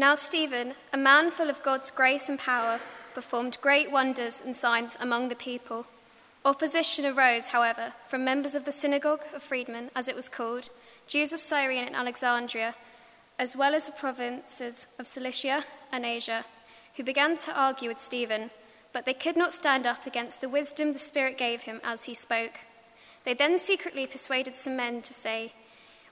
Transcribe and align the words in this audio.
Now, 0.00 0.14
Stephen, 0.14 0.76
a 0.94 0.96
man 0.96 1.30
full 1.30 1.50
of 1.50 1.62
God's 1.62 1.90
grace 1.90 2.30
and 2.30 2.38
power, 2.38 2.80
performed 3.12 3.58
great 3.60 3.92
wonders 3.92 4.40
and 4.40 4.56
signs 4.56 4.96
among 4.98 5.28
the 5.28 5.34
people. 5.34 5.84
Opposition 6.42 7.04
arose, 7.04 7.48
however, 7.48 7.92
from 8.08 8.24
members 8.24 8.54
of 8.54 8.64
the 8.64 8.72
synagogue 8.72 9.24
of 9.34 9.42
freedmen, 9.42 9.90
as 9.94 10.08
it 10.08 10.16
was 10.16 10.30
called, 10.30 10.70
Jews 11.06 11.34
of 11.34 11.38
Cyrene 11.38 11.84
and 11.84 11.94
Alexandria, 11.94 12.76
as 13.38 13.54
well 13.54 13.74
as 13.74 13.84
the 13.84 13.92
provinces 13.92 14.86
of 14.98 15.06
Cilicia 15.06 15.64
and 15.92 16.06
Asia, 16.06 16.46
who 16.96 17.02
began 17.02 17.36
to 17.36 17.52
argue 17.54 17.90
with 17.90 17.98
Stephen, 17.98 18.50
but 18.94 19.04
they 19.04 19.12
could 19.12 19.36
not 19.36 19.52
stand 19.52 19.86
up 19.86 20.06
against 20.06 20.40
the 20.40 20.48
wisdom 20.48 20.94
the 20.94 20.98
Spirit 20.98 21.36
gave 21.36 21.64
him 21.64 21.78
as 21.84 22.04
he 22.04 22.14
spoke. 22.14 22.60
They 23.24 23.34
then 23.34 23.58
secretly 23.58 24.06
persuaded 24.06 24.56
some 24.56 24.78
men 24.78 25.02
to 25.02 25.12
say, 25.12 25.52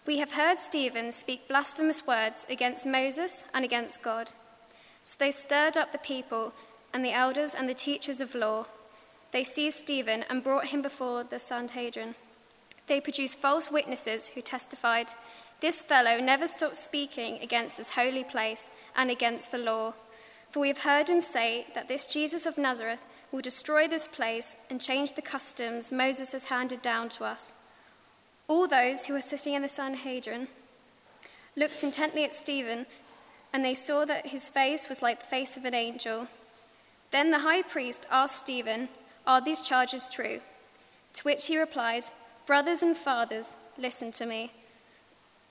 We 0.08 0.20
have 0.20 0.32
heard 0.32 0.58
Stephen 0.58 1.12
speak 1.12 1.48
blasphemous 1.48 2.06
words 2.06 2.46
against 2.48 2.86
Moses 2.86 3.44
and 3.52 3.62
against 3.62 4.02
God. 4.02 4.32
So 5.02 5.16
they 5.18 5.30
stirred 5.30 5.76
up 5.76 5.92
the 5.92 5.98
people 5.98 6.54
and 6.94 7.04
the 7.04 7.12
elders 7.12 7.54
and 7.54 7.68
the 7.68 7.74
teachers 7.74 8.22
of 8.22 8.34
law. 8.34 8.64
They 9.32 9.44
seized 9.44 9.76
Stephen 9.76 10.24
and 10.30 10.42
brought 10.42 10.68
him 10.68 10.80
before 10.80 11.24
the 11.24 11.38
Sanhedrin. 11.38 12.14
They 12.86 13.02
produced 13.02 13.38
false 13.38 13.70
witnesses 13.70 14.30
who 14.30 14.40
testified, 14.40 15.08
This 15.60 15.82
fellow 15.82 16.18
never 16.22 16.46
stopped 16.46 16.76
speaking 16.76 17.38
against 17.42 17.76
this 17.76 17.94
holy 17.94 18.24
place 18.24 18.70
and 18.96 19.10
against 19.10 19.52
the 19.52 19.58
law. 19.58 19.92
For 20.50 20.60
we 20.60 20.68
have 20.68 20.84
heard 20.84 21.10
him 21.10 21.20
say 21.20 21.66
that 21.74 21.86
this 21.86 22.06
Jesus 22.06 22.46
of 22.46 22.56
Nazareth 22.56 23.02
will 23.30 23.42
destroy 23.42 23.86
this 23.86 24.08
place 24.08 24.56
and 24.70 24.80
change 24.80 25.12
the 25.12 25.20
customs 25.20 25.92
Moses 25.92 26.32
has 26.32 26.44
handed 26.44 26.80
down 26.80 27.10
to 27.10 27.24
us. 27.24 27.56
All 28.48 28.66
those 28.66 29.06
who 29.06 29.14
were 29.14 29.20
sitting 29.20 29.54
in 29.54 29.62
the 29.62 29.68
Sanhedrin 29.68 30.48
looked 31.54 31.84
intently 31.84 32.24
at 32.24 32.34
Stephen, 32.34 32.86
and 33.52 33.64
they 33.64 33.74
saw 33.74 34.04
that 34.04 34.28
his 34.28 34.50
face 34.50 34.88
was 34.88 35.02
like 35.02 35.20
the 35.20 35.26
face 35.26 35.56
of 35.56 35.64
an 35.64 35.74
angel. 35.74 36.28
Then 37.10 37.30
the 37.30 37.40
high 37.40 37.62
priest 37.62 38.06
asked 38.10 38.36
Stephen, 38.36 38.88
Are 39.26 39.40
these 39.40 39.60
charges 39.60 40.08
true? 40.08 40.40
To 41.14 41.22
which 41.22 41.46
he 41.46 41.58
replied, 41.58 42.04
Brothers 42.46 42.82
and 42.82 42.96
fathers, 42.96 43.56
listen 43.76 44.12
to 44.12 44.26
me. 44.26 44.52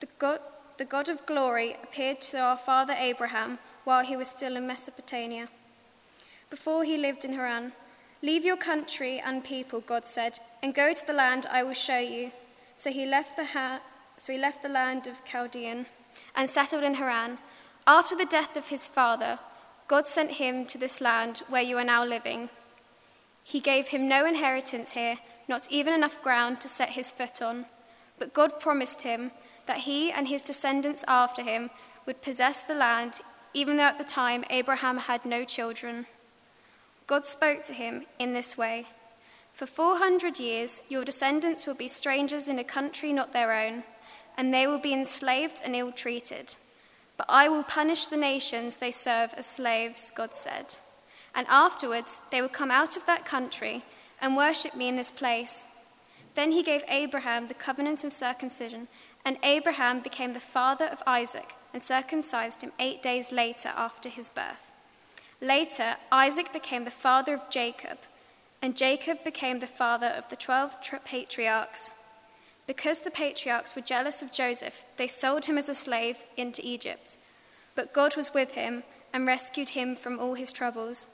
The 0.00 0.08
God, 0.18 0.40
the 0.76 0.84
God 0.84 1.08
of 1.08 1.26
glory 1.26 1.76
appeared 1.82 2.20
to 2.22 2.38
our 2.38 2.56
father 2.56 2.94
Abraham 2.96 3.58
while 3.84 4.04
he 4.04 4.16
was 4.16 4.28
still 4.28 4.56
in 4.56 4.66
Mesopotamia 4.66 5.48
before 6.50 6.84
he 6.84 6.96
lived 6.96 7.24
in 7.24 7.34
Haran. 7.34 7.72
Leave 8.22 8.44
your 8.44 8.56
country 8.56 9.20
and 9.20 9.44
people, 9.44 9.80
God 9.80 10.06
said, 10.06 10.38
and 10.62 10.74
go 10.74 10.92
to 10.92 11.06
the 11.06 11.12
land 11.12 11.46
I 11.50 11.62
will 11.62 11.74
show 11.74 11.98
you. 11.98 12.32
So 12.78 12.92
he 12.92 13.06
left 13.06 13.34
the, 13.34 13.44
ha- 13.44 13.80
so 14.18 14.32
he 14.32 14.38
left 14.38 14.62
the 14.62 14.68
land 14.68 15.08
of 15.08 15.24
Chaldean 15.24 15.86
and 16.36 16.48
settled 16.48 16.84
in 16.84 16.94
Haran. 16.94 17.38
After 17.88 18.14
the 18.14 18.24
death 18.24 18.56
of 18.56 18.68
his 18.68 18.86
father, 18.86 19.40
God 19.88 20.06
sent 20.06 20.38
him 20.42 20.64
to 20.66 20.78
this 20.78 21.00
land 21.00 21.42
where 21.48 21.60
you 21.60 21.76
are 21.78 21.84
now 21.84 22.04
living. 22.04 22.50
He 23.42 23.58
gave 23.58 23.88
him 23.88 24.06
no 24.06 24.24
inheritance 24.24 24.92
here, 24.92 25.16
not 25.48 25.66
even 25.72 25.92
enough 25.92 26.22
ground 26.22 26.60
to 26.60 26.68
set 26.68 26.90
his 26.90 27.10
foot 27.10 27.42
on. 27.42 27.66
But 28.16 28.32
God 28.32 28.60
promised 28.60 29.02
him 29.02 29.32
that 29.66 29.78
he 29.78 30.12
and 30.12 30.28
his 30.28 30.42
descendants 30.42 31.04
after 31.08 31.42
him 31.42 31.70
would 32.06 32.22
possess 32.22 32.62
the 32.62 32.76
land, 32.76 33.22
even 33.54 33.76
though 33.76 33.90
at 33.90 33.98
the 33.98 34.04
time 34.04 34.44
Abraham 34.50 34.98
had 34.98 35.26
no 35.26 35.44
children. 35.44 36.06
God 37.08 37.26
spoke 37.26 37.64
to 37.64 37.74
him 37.74 38.06
in 38.20 38.34
this 38.34 38.56
way 38.56 38.86
For 39.58 39.66
400 39.66 40.38
years, 40.38 40.82
your 40.88 41.04
descendants 41.04 41.66
will 41.66 41.74
be 41.74 41.88
strangers 41.88 42.48
in 42.48 42.60
a 42.60 42.62
country 42.62 43.12
not 43.12 43.32
their 43.32 43.52
own, 43.52 43.82
and 44.36 44.54
they 44.54 44.68
will 44.68 44.78
be 44.78 44.92
enslaved 44.92 45.60
and 45.64 45.74
ill 45.74 45.90
treated. 45.90 46.54
But 47.16 47.26
I 47.28 47.48
will 47.48 47.64
punish 47.64 48.06
the 48.06 48.16
nations 48.16 48.76
they 48.76 48.92
serve 48.92 49.34
as 49.36 49.46
slaves, 49.46 50.12
God 50.12 50.36
said. 50.36 50.76
And 51.34 51.44
afterwards, 51.50 52.20
they 52.30 52.40
will 52.40 52.48
come 52.48 52.70
out 52.70 52.96
of 52.96 53.04
that 53.06 53.24
country 53.24 53.82
and 54.20 54.36
worship 54.36 54.76
me 54.76 54.86
in 54.86 54.94
this 54.94 55.10
place. 55.10 55.66
Then 56.36 56.52
he 56.52 56.62
gave 56.62 56.84
Abraham 56.86 57.48
the 57.48 57.54
covenant 57.54 58.04
of 58.04 58.12
circumcision, 58.12 58.86
and 59.24 59.38
Abraham 59.42 59.98
became 59.98 60.34
the 60.34 60.38
father 60.38 60.84
of 60.84 61.02
Isaac 61.04 61.54
and 61.72 61.82
circumcised 61.82 62.62
him 62.62 62.70
eight 62.78 63.02
days 63.02 63.32
later 63.32 63.70
after 63.74 64.08
his 64.08 64.30
birth. 64.30 64.70
Later, 65.40 65.96
Isaac 66.12 66.52
became 66.52 66.84
the 66.84 66.92
father 66.92 67.34
of 67.34 67.50
Jacob, 67.50 67.98
and 68.60 68.76
Jacob 68.76 69.24
became 69.24 69.60
the 69.60 69.66
father 69.66 70.08
of 70.08 70.28
the 70.28 70.36
twelve 70.36 70.76
patriarchs. 71.04 71.92
Because 72.66 73.00
the 73.00 73.10
patriarchs 73.10 73.74
were 73.74 73.82
jealous 73.82 74.20
of 74.20 74.32
Joseph, 74.32 74.84
they 74.96 75.06
sold 75.06 75.46
him 75.46 75.56
as 75.56 75.68
a 75.68 75.74
slave 75.74 76.18
into 76.36 76.60
Egypt. 76.64 77.16
But 77.74 77.94
God 77.94 78.16
was 78.16 78.34
with 78.34 78.52
him 78.52 78.82
and 79.12 79.26
rescued 79.26 79.70
him 79.70 79.96
from 79.96 80.18
all 80.18 80.34
his 80.34 80.52
troubles. 80.52 81.08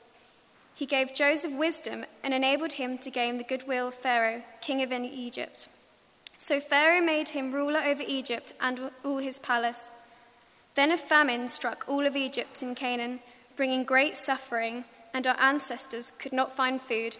He 0.74 0.86
gave 0.86 1.14
Joseph 1.14 1.52
wisdom 1.52 2.04
and 2.24 2.34
enabled 2.34 2.72
him 2.72 2.98
to 2.98 3.10
gain 3.10 3.36
the 3.38 3.44
goodwill 3.44 3.88
of 3.88 3.94
Pharaoh, 3.94 4.42
king 4.60 4.82
of 4.82 4.90
Egypt. 4.90 5.68
So 6.36 6.58
Pharaoh 6.58 7.00
made 7.00 7.28
him 7.28 7.52
ruler 7.52 7.80
over 7.80 8.02
Egypt 8.06 8.54
and 8.60 8.90
all 9.04 9.18
his 9.18 9.38
palace. 9.38 9.92
Then 10.74 10.90
a 10.90 10.96
famine 10.96 11.46
struck 11.46 11.84
all 11.86 12.04
of 12.04 12.16
Egypt 12.16 12.62
and 12.62 12.74
Canaan 12.74 13.20
bringing 13.54 13.84
great 13.84 14.16
suffering, 14.16 14.84
and 15.12 15.28
our 15.28 15.38
ancestors 15.38 16.10
could 16.10 16.32
not 16.32 16.50
find 16.50 16.80
food. 16.80 17.16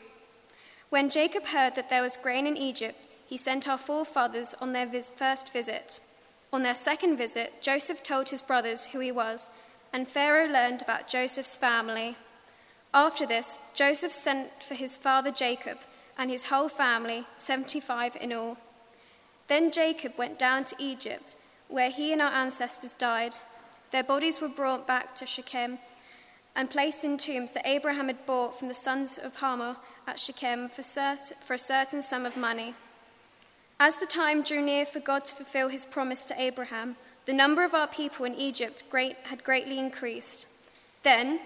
When 0.95 1.11
Jacob 1.11 1.47
heard 1.47 1.75
that 1.75 1.91
there 1.91 2.03
was 2.03 2.17
grain 2.17 2.47
in 2.47 2.57
Egypt, 2.57 2.97
he 3.27 3.37
sent 3.37 3.67
our 3.67 3.77
forefathers 3.77 4.55
on 4.61 4.73
their 4.73 4.87
vis- 4.87 5.11
first 5.11 5.53
visit. 5.53 5.99
On 6.53 6.63
their 6.63 6.73
second 6.73 7.17
visit, 7.17 7.61
Joseph 7.61 8.05
told 8.05 8.29
his 8.29 8.41
brothers 8.41 8.87
who 8.87 9.01
he 9.01 9.11
was, 9.11 9.51
and 9.93 10.07
Pharaoh 10.07 10.47
learned 10.47 10.83
about 10.83 11.09
Joseph's 11.09 11.57
family. 11.57 12.15
After 12.95 13.27
this, 13.27 13.59
Joseph 13.75 14.13
sent 14.13 14.63
for 14.63 14.75
his 14.77 14.97
father 14.97 15.33
Jacob 15.33 15.79
and 16.17 16.31
his 16.31 16.45
whole 16.45 16.69
family, 16.69 17.25
75 17.37 18.17
in 18.21 18.33
all. 18.33 18.57
Then 19.49 19.73
Jacob 19.73 20.13
went 20.17 20.39
down 20.39 20.63
to 20.63 20.77
Egypt, 20.79 21.35
where 21.67 21.91
he 21.91 22.13
and 22.13 22.23
our 22.23 22.31
ancestors 22.31 22.95
died. 22.95 23.35
Their 23.91 24.05
bodies 24.05 24.41
were 24.41 24.47
brought 24.47 24.87
back 24.87 25.17
to 25.17 25.27
Shechem 25.27 25.79
and 26.55 26.71
placed 26.71 27.05
in 27.05 27.19
tombs 27.19 27.51
that 27.51 27.67
Abraham 27.67 28.07
had 28.07 28.27
bought 28.27 28.57
from 28.57 28.69
the 28.69 28.75
sons 28.75 29.19
of 29.19 29.35
Hamor 29.35 29.75
at 30.07 30.19
Shechem 30.19 30.69
for, 30.69 30.83
cert- 30.83 31.35
for 31.37 31.55
a 31.55 31.59
certain 31.59 32.03
sum 32.03 32.27
of 32.27 32.37
money. 32.37 32.75
As 33.81 33.97
the 33.97 34.07
time 34.07 34.43
drew 34.43 34.63
near 34.63 34.87
for 34.87 35.01
God 35.01 35.25
to 35.27 35.35
fulfill 35.35 35.69
his 35.69 35.85
promise 35.85 36.25
to 36.27 36.41
Abraham, 36.41 36.97
the 37.27 37.33
number 37.33 37.65
of 37.65 37.75
our 37.75 37.89
people 37.89 38.25
in 38.25 38.35
Egypt 38.35 38.85
great, 38.91 39.17
had 39.25 39.45
greatly 39.45 39.79
increased. 39.79 40.47
Then, 41.03 41.41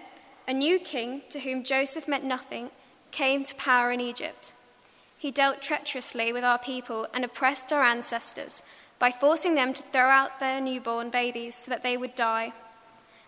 a 0.47 0.53
new 0.53 0.79
king, 0.79 1.21
to 1.29 1.39
whom 1.39 1.63
Joseph 1.63 2.07
meant 2.07 2.23
nothing, 2.23 2.69
came 3.11 3.43
to 3.43 3.55
power 3.55 3.91
in 3.91 4.01
Egypt. 4.01 4.53
He 5.17 5.31
dealt 5.31 5.61
treacherously 5.61 6.31
with 6.31 6.43
our 6.43 6.59
people 6.59 7.07
and 7.13 7.25
oppressed 7.25 7.73
our 7.73 7.83
ancestors 7.83 8.63
by 8.99 9.11
forcing 9.11 9.55
them 9.55 9.73
to 9.73 9.83
throw 9.83 10.07
out 10.09 10.39
their 10.39 10.61
newborn 10.61 11.09
babies 11.09 11.55
so 11.55 11.71
that 11.71 11.83
they 11.83 11.97
would 11.97 12.15
die. 12.15 12.53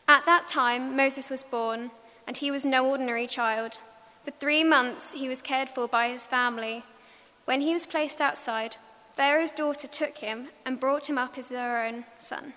At 0.07 0.25
that 0.25 0.47
time, 0.47 0.95
Moses 0.95 1.29
was 1.29 1.43
born, 1.43 1.91
and 2.27 2.37
he 2.37 2.51
was 2.51 2.65
no 2.65 2.89
ordinary 2.89 3.27
child. 3.27 3.79
For 4.23 4.31
three 4.31 4.63
months, 4.63 5.13
he 5.13 5.27
was 5.27 5.41
cared 5.41 5.69
for 5.69 5.87
by 5.87 6.09
his 6.09 6.27
family. 6.27 6.83
When 7.45 7.61
he 7.61 7.73
was 7.73 7.85
placed 7.85 8.21
outside, 8.21 8.77
Pharaoh's 9.15 9.51
daughter 9.51 9.87
took 9.87 10.17
him 10.17 10.47
and 10.65 10.79
brought 10.79 11.09
him 11.09 11.17
up 11.17 11.37
as 11.37 11.51
her 11.51 11.85
own 11.85 12.05
son. 12.19 12.53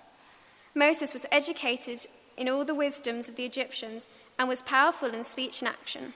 Moses 0.74 1.12
was 1.12 1.26
educated 1.30 2.06
in 2.36 2.48
all 2.48 2.64
the 2.64 2.74
wisdoms 2.74 3.28
of 3.28 3.36
the 3.36 3.44
Egyptians 3.44 4.08
and 4.38 4.48
was 4.48 4.62
powerful 4.62 5.08
in 5.08 5.24
speech 5.24 5.60
and 5.62 5.68
action. 5.68 6.14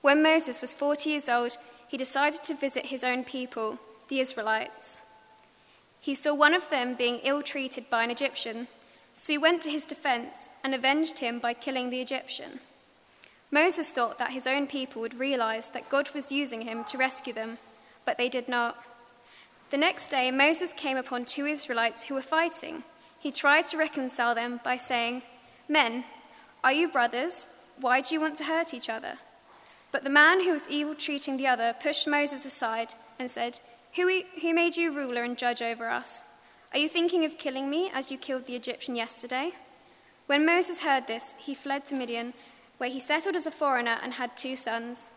When 0.00 0.22
Moses 0.22 0.60
was 0.60 0.74
40 0.74 1.10
years 1.10 1.28
old, 1.28 1.56
he 1.88 1.96
decided 1.96 2.42
to 2.44 2.54
visit 2.54 2.86
his 2.86 3.04
own 3.04 3.24
people, 3.24 3.78
the 4.08 4.20
Israelites. 4.20 4.98
He 6.00 6.14
saw 6.14 6.34
one 6.34 6.54
of 6.54 6.70
them 6.70 6.94
being 6.94 7.20
ill 7.22 7.42
treated 7.42 7.88
by 7.90 8.04
an 8.04 8.10
Egyptian 8.10 8.68
so 9.14 9.32
he 9.32 9.38
went 9.38 9.62
to 9.62 9.70
his 9.70 9.84
defense 9.84 10.50
and 10.64 10.74
avenged 10.74 11.20
him 11.20 11.38
by 11.38 11.54
killing 11.54 11.88
the 11.88 12.00
Egyptian. 12.00 12.58
Moses 13.54 13.92
thought 13.92 14.18
that 14.18 14.32
his 14.32 14.48
own 14.48 14.66
people 14.66 15.00
would 15.00 15.20
realize 15.20 15.68
that 15.68 15.88
God 15.88 16.10
was 16.12 16.32
using 16.32 16.62
him 16.62 16.82
to 16.86 16.98
rescue 16.98 17.32
them, 17.32 17.58
but 18.04 18.18
they 18.18 18.28
did 18.28 18.48
not. 18.48 18.76
The 19.70 19.76
next 19.76 20.08
day, 20.08 20.32
Moses 20.32 20.72
came 20.72 20.96
upon 20.96 21.24
two 21.24 21.46
Israelites 21.46 22.06
who 22.06 22.16
were 22.16 22.20
fighting. 22.20 22.82
He 23.20 23.30
tried 23.30 23.66
to 23.66 23.76
reconcile 23.76 24.34
them 24.34 24.58
by 24.64 24.76
saying, 24.76 25.22
Men, 25.68 26.02
are 26.64 26.72
you 26.72 26.88
brothers? 26.88 27.48
Why 27.80 28.00
do 28.00 28.12
you 28.12 28.20
want 28.20 28.34
to 28.38 28.44
hurt 28.44 28.74
each 28.74 28.90
other? 28.90 29.18
But 29.92 30.02
the 30.02 30.10
man 30.10 30.42
who 30.42 30.50
was 30.50 30.68
evil 30.68 30.96
treating 30.96 31.36
the 31.36 31.46
other 31.46 31.76
pushed 31.80 32.08
Moses 32.08 32.44
aside 32.44 32.94
and 33.20 33.30
said, 33.30 33.60
Who, 33.94 34.22
who 34.42 34.52
made 34.52 34.76
you 34.76 34.92
ruler 34.92 35.22
and 35.22 35.38
judge 35.38 35.62
over 35.62 35.88
us? 35.88 36.24
Are 36.72 36.78
you 36.78 36.88
thinking 36.88 37.24
of 37.24 37.38
killing 37.38 37.70
me 37.70 37.88
as 37.94 38.10
you 38.10 38.18
killed 38.18 38.46
the 38.46 38.56
Egyptian 38.56 38.96
yesterday? 38.96 39.52
When 40.26 40.44
Moses 40.44 40.82
heard 40.82 41.06
this, 41.06 41.36
he 41.38 41.54
fled 41.54 41.84
to 41.86 41.94
Midian, 41.94 42.34
where 42.78 42.90
he 42.90 43.00
settled 43.00 43.36
as 43.36 43.46
a 43.46 43.50
foreigner 43.50 43.98
and 44.02 44.14
had 44.14 44.36
two 44.36 44.56
sons. 44.56 45.10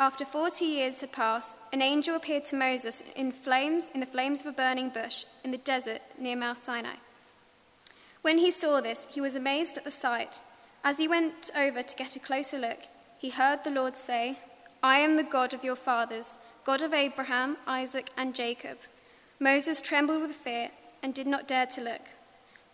After 0.00 0.24
forty 0.24 0.64
years 0.64 1.00
had 1.00 1.12
passed, 1.12 1.58
an 1.72 1.82
angel 1.82 2.14
appeared 2.14 2.44
to 2.46 2.56
Moses 2.56 3.02
in 3.16 3.32
flames 3.32 3.90
in 3.92 4.00
the 4.00 4.06
flames 4.06 4.40
of 4.40 4.46
a 4.46 4.52
burning 4.52 4.90
bush 4.90 5.24
in 5.42 5.50
the 5.50 5.58
desert 5.58 6.02
near 6.18 6.36
Mount 6.36 6.58
Sinai. 6.58 6.96
When 8.22 8.38
he 8.38 8.50
saw 8.50 8.80
this, 8.80 9.06
he 9.10 9.20
was 9.20 9.34
amazed 9.34 9.76
at 9.76 9.84
the 9.84 9.90
sight. 9.90 10.40
As 10.84 10.98
he 10.98 11.08
went 11.08 11.50
over 11.56 11.82
to 11.82 11.96
get 11.96 12.14
a 12.14 12.20
closer 12.20 12.58
look, 12.58 12.78
he 13.18 13.30
heard 13.30 13.64
the 13.64 13.70
Lord 13.70 13.96
say, 13.96 14.38
I 14.82 14.98
am 14.98 15.16
the 15.16 15.24
God 15.24 15.52
of 15.52 15.64
your 15.64 15.76
fathers, 15.76 16.38
God 16.64 16.82
of 16.82 16.94
Abraham, 16.94 17.56
Isaac, 17.66 18.10
and 18.16 18.34
Jacob. 18.34 18.78
Moses 19.40 19.82
trembled 19.82 20.22
with 20.22 20.36
fear 20.36 20.70
and 21.02 21.12
did 21.12 21.26
not 21.26 21.48
dare 21.48 21.66
to 21.66 21.80
look. 21.80 22.02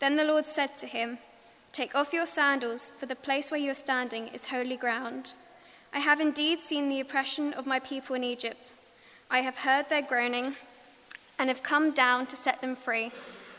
Then 0.00 0.16
the 0.16 0.24
Lord 0.24 0.46
said 0.46 0.76
to 0.78 0.86
him, 0.86 1.18
Take 1.74 1.96
off 1.96 2.12
your 2.12 2.24
sandals, 2.24 2.92
for 2.96 3.06
the 3.06 3.16
place 3.16 3.50
where 3.50 3.58
you 3.58 3.72
are 3.72 3.74
standing 3.74 4.28
is 4.28 4.44
holy 4.44 4.76
ground. 4.76 5.34
I 5.92 5.98
have 5.98 6.20
indeed 6.20 6.60
seen 6.60 6.88
the 6.88 7.00
oppression 7.00 7.52
of 7.52 7.66
my 7.66 7.80
people 7.80 8.14
in 8.14 8.22
Egypt. 8.22 8.74
I 9.28 9.38
have 9.40 9.58
heard 9.58 9.88
their 9.88 10.00
groaning 10.00 10.54
and 11.36 11.48
have 11.48 11.64
come 11.64 11.90
down 11.90 12.28
to 12.28 12.36
set 12.36 12.60
them 12.60 12.76
free. 12.76 13.10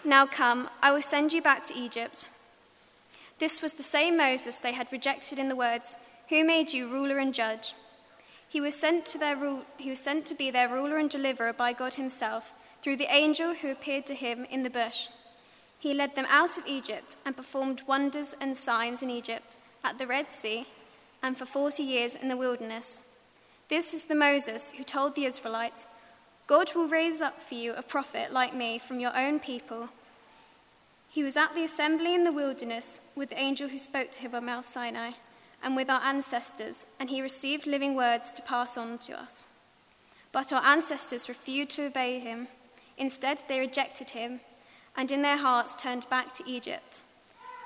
Now 0.06 0.26
come, 0.26 0.70
I 0.82 0.94
will 0.94 1.02
send 1.02 1.34
you 1.34 1.42
back 1.42 1.64
to 1.64 1.78
Egypt. 1.78 2.30
This 3.38 3.62
was 3.62 3.74
the 3.74 3.84
same 3.84 4.16
Moses 4.16 4.60
they 4.60 4.72
had 4.72 4.94
rejected 4.94 5.38
in 5.38 5.50
the 5.50 5.56
words, 5.58 5.98
Who 6.30 6.46
made 6.46 6.72
you 6.72 6.90
ruler 6.90 7.18
and 7.18 7.34
judge? 7.34 7.74
He 8.48 8.62
was 8.62 8.76
sent 8.76 9.06
to, 9.08 9.18
their 9.18 9.38
he 9.78 9.90
was 9.90 10.00
sent 10.00 10.26
to 10.28 10.36
be 10.36 10.50
their 10.50 10.70
ruler 10.70 10.96
and 10.96 11.10
deliverer 11.10 11.52
by 11.52 11.74
God 11.74 11.96
Himself 11.96 12.54
through 12.82 12.96
the 12.96 13.14
angel 13.14 13.56
who 13.56 13.72
appeared 13.72 14.06
to 14.06 14.16
him 14.16 14.46
in 14.46 14.64
the 14.64 14.70
bush. 14.70 15.10
He 15.86 15.94
led 15.94 16.16
them 16.16 16.26
out 16.30 16.58
of 16.58 16.66
Egypt 16.66 17.16
and 17.28 17.38
performed 17.38 17.84
wonders 17.86 18.34
and 18.42 18.58
signs 18.58 19.04
in 19.04 19.12
Egypt, 19.12 19.60
at 19.84 20.00
the 20.00 20.08
Red 20.08 20.32
Sea, 20.32 20.66
and 21.22 21.38
for 21.38 21.46
forty 21.46 21.84
years 21.84 22.16
in 22.16 22.28
the 22.28 22.36
wilderness. 22.36 23.04
This 23.70 23.94
is 23.94 24.06
the 24.06 24.16
Moses 24.16 24.72
who 24.72 24.84
told 24.84 25.14
the 25.14 25.26
Israelites, 25.26 25.86
God 26.48 26.74
will 26.74 26.88
raise 26.88 27.22
up 27.22 27.40
for 27.40 27.54
you 27.54 27.72
a 27.74 27.84
prophet 27.84 28.34
like 28.34 28.56
me 28.56 28.80
from 28.80 29.00
your 29.00 29.16
own 29.16 29.40
people. 29.40 29.90
He 31.08 31.22
was 31.22 31.38
at 31.38 31.54
the 31.54 31.64
assembly 31.64 32.16
in 32.16 32.24
the 32.24 32.34
wilderness 32.34 33.04
with 33.16 33.30
the 33.30 33.40
angel 33.40 33.70
who 33.70 33.78
spoke 33.78 34.10
to 34.14 34.22
him 34.22 34.34
on 34.34 34.46
Mount 34.46 34.66
Sinai 34.66 35.12
and 35.62 35.76
with 35.76 35.92
our 35.92 36.02
ancestors, 36.02 36.88
and 37.00 37.12
he 37.12 37.22
received 37.22 37.68
living 37.68 37.94
words 37.94 38.32
to 38.32 38.42
pass 38.42 38.76
on 38.76 38.98
to 38.98 39.22
us. 39.22 39.48
But 40.32 40.52
our 40.52 40.66
ancestors 40.66 41.30
refused 41.30 41.70
to 41.76 41.86
obey 41.86 42.18
him. 42.18 42.48
Instead, 42.98 43.44
they 43.48 43.60
rejected 43.60 44.10
him 44.10 44.40
and 44.98 45.12
in 45.12 45.22
their 45.22 45.38
hearts 45.38 45.76
turned 45.76 46.10
back 46.10 46.34
to 46.34 46.50
Egypt. 46.50 47.04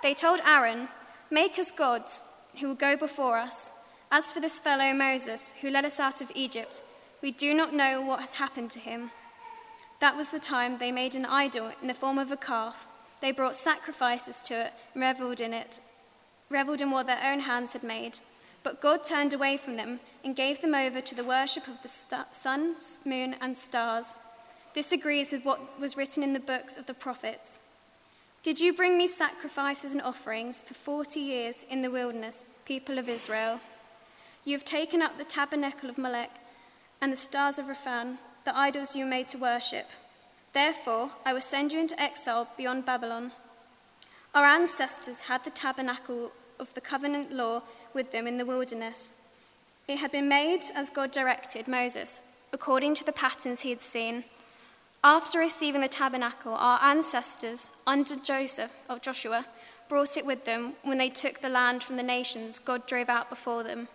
They 0.02 0.14
told 0.14 0.40
Aaron, 0.46 0.90
Make 1.32 1.60
us 1.60 1.72
gods 1.72 2.24
who 2.60 2.68
will 2.68 2.76
go 2.76 2.96
before 2.96 3.38
us. 3.38 3.72
As 4.12 4.32
for 4.32 4.40
this 4.40 4.58
fellow 4.58 4.94
Moses, 4.94 5.54
who 5.62 5.70
led 5.70 5.86
us 5.86 6.00
out 6.00 6.22
of 6.22 6.32
Egypt, 6.34 6.82
we 7.22 7.32
do 7.32 7.54
not 7.54 7.74
know 7.74 8.02
what 8.02 8.22
has 8.22 8.34
happened 8.34 8.72
to 8.72 8.80
him. 8.80 9.12
That 10.00 10.16
was 10.16 10.32
the 10.32 10.40
time 10.40 10.78
they 10.78 10.92
made 10.92 11.16
an 11.16 11.26
idol 11.26 11.72
in 11.82 11.88
the 11.88 11.94
form 11.94 12.18
of 12.18 12.32
a 12.32 12.38
calf. 12.38 12.88
They 13.22 13.32
brought 13.32 13.56
sacrifices 13.56 14.42
to 14.44 14.68
it 14.68 14.74
reveled 14.96 15.42
in 15.42 15.54
it, 15.54 15.82
reveled 16.50 16.82
in 16.82 16.90
what 16.90 17.06
their 17.06 17.22
own 17.24 17.42
hands 17.42 17.74
had 17.74 17.84
made. 17.84 18.20
But 18.64 18.82
God 18.82 19.04
turned 19.04 19.34
away 19.34 19.58
from 19.58 19.76
them 19.76 20.00
and 20.24 20.36
gave 20.36 20.62
them 20.62 20.74
over 20.74 21.02
to 21.02 21.16
the 21.16 21.24
worship 21.24 21.68
of 21.68 21.82
the 21.82 21.88
sun, 21.88 22.76
moon, 23.06 23.36
and 23.40 23.58
stars. 23.58 24.18
This 24.74 24.92
agrees 24.92 25.32
with 25.32 25.46
what 25.46 25.80
was 25.80 25.98
written 25.98 26.24
in 26.24 26.34
the 26.34 26.40
books 26.40 26.78
of 26.78 26.86
the 26.86 26.94
prophets. 26.94 27.60
Did 28.44 28.60
you 28.60 28.72
bring 28.72 28.98
me 28.98 29.08
sacrifices 29.08 29.94
and 29.94 30.02
offerings 30.02 30.62
for 30.62 30.74
forty 30.74 31.20
years 31.20 31.66
in 31.70 31.82
the 31.82 31.92
wilderness, 31.92 32.46
people 32.66 32.98
of 32.98 33.10
Israel? 33.10 33.60
You 34.46 34.54
have 34.54 34.66
taken 34.66 35.02
up 35.02 35.18
the 35.18 35.26
tabernacle 35.26 35.90
of 35.90 35.98
Molech 35.98 36.32
and 37.02 37.12
the 37.12 37.18
stars 37.18 37.60
of 37.60 37.66
Rephan, 37.66 38.18
the 38.46 38.58
idols 38.58 38.96
you 38.96 39.06
made 39.06 39.28
to 39.30 39.38
worship. 39.38 39.88
Therefore, 40.54 41.12
I 41.26 41.34
will 41.34 41.42
send 41.42 41.74
you 41.74 41.80
into 41.80 42.02
exile 42.02 42.48
beyond 42.58 42.86
Babylon. 42.86 43.32
Our 44.34 44.46
ancestors 44.46 45.22
had 45.22 45.44
the 45.44 45.50
tabernacle 45.50 46.32
of 46.60 46.74
the 46.74 46.82
covenant 46.82 47.32
law 47.32 47.64
with 47.94 48.12
them 48.12 48.28
in 48.28 48.38
the 48.38 48.46
wilderness. 48.46 49.14
It 49.88 49.98
had 49.98 50.12
been 50.12 50.30
made 50.30 50.62
as 50.74 50.90
God 50.90 51.12
directed 51.12 51.68
Moses, 51.68 52.22
according 52.54 52.96
to 52.96 53.04
the 53.04 53.12
patterns 53.12 53.62
he 53.62 53.72
had 53.72 53.82
seen. 53.82 54.24
After 55.04 55.40
receiving 55.40 55.82
the 55.82 55.88
tabernacle, 55.88 56.54
our 56.56 56.80
ancestors, 56.84 57.72
under 57.88 58.18
Joseph, 58.18 58.72
or 58.90 59.00
Joshua, 59.00 59.46
brought 59.88 60.18
it 60.18 60.26
with 60.26 60.44
them 60.44 60.74
when 60.84 60.98
they 60.98 61.10
took 61.10 61.40
the 61.40 61.50
land 61.50 61.84
from 61.84 61.96
the 61.96 62.04
nations 62.04 62.60
God 62.60 62.86
drove 62.86 63.08
out 63.08 63.30
before 63.30 63.64
them. 63.64 63.88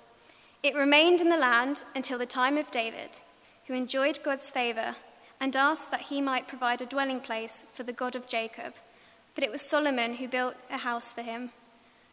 It 0.63 0.75
remained 0.75 1.21
in 1.21 1.29
the 1.29 1.37
land 1.37 1.85
until 1.95 2.19
the 2.19 2.25
time 2.25 2.57
of 2.57 2.71
David, 2.71 3.21
who 3.67 3.75
enjoyed 3.75 4.23
God's 4.25 4.51
favor 4.51 4.97
and 5.39 5.55
asked 5.55 5.91
that 5.91 6.03
he 6.03 6.23
might 6.23 6.49
provide 6.49 6.81
a 6.81 6.87
dwelling 6.87 7.21
place 7.21 7.67
for 7.71 7.83
the 7.83 7.93
God 7.93 8.17
of 8.17 8.27
Jacob. 8.27 8.73
But 9.35 9.45
it 9.45 9.51
was 9.51 9.61
Solomon 9.61 10.15
who 10.15 10.27
built 10.27 10.55
a 10.71 10.79
house 10.79 11.13
for 11.13 11.21
him. 11.21 11.51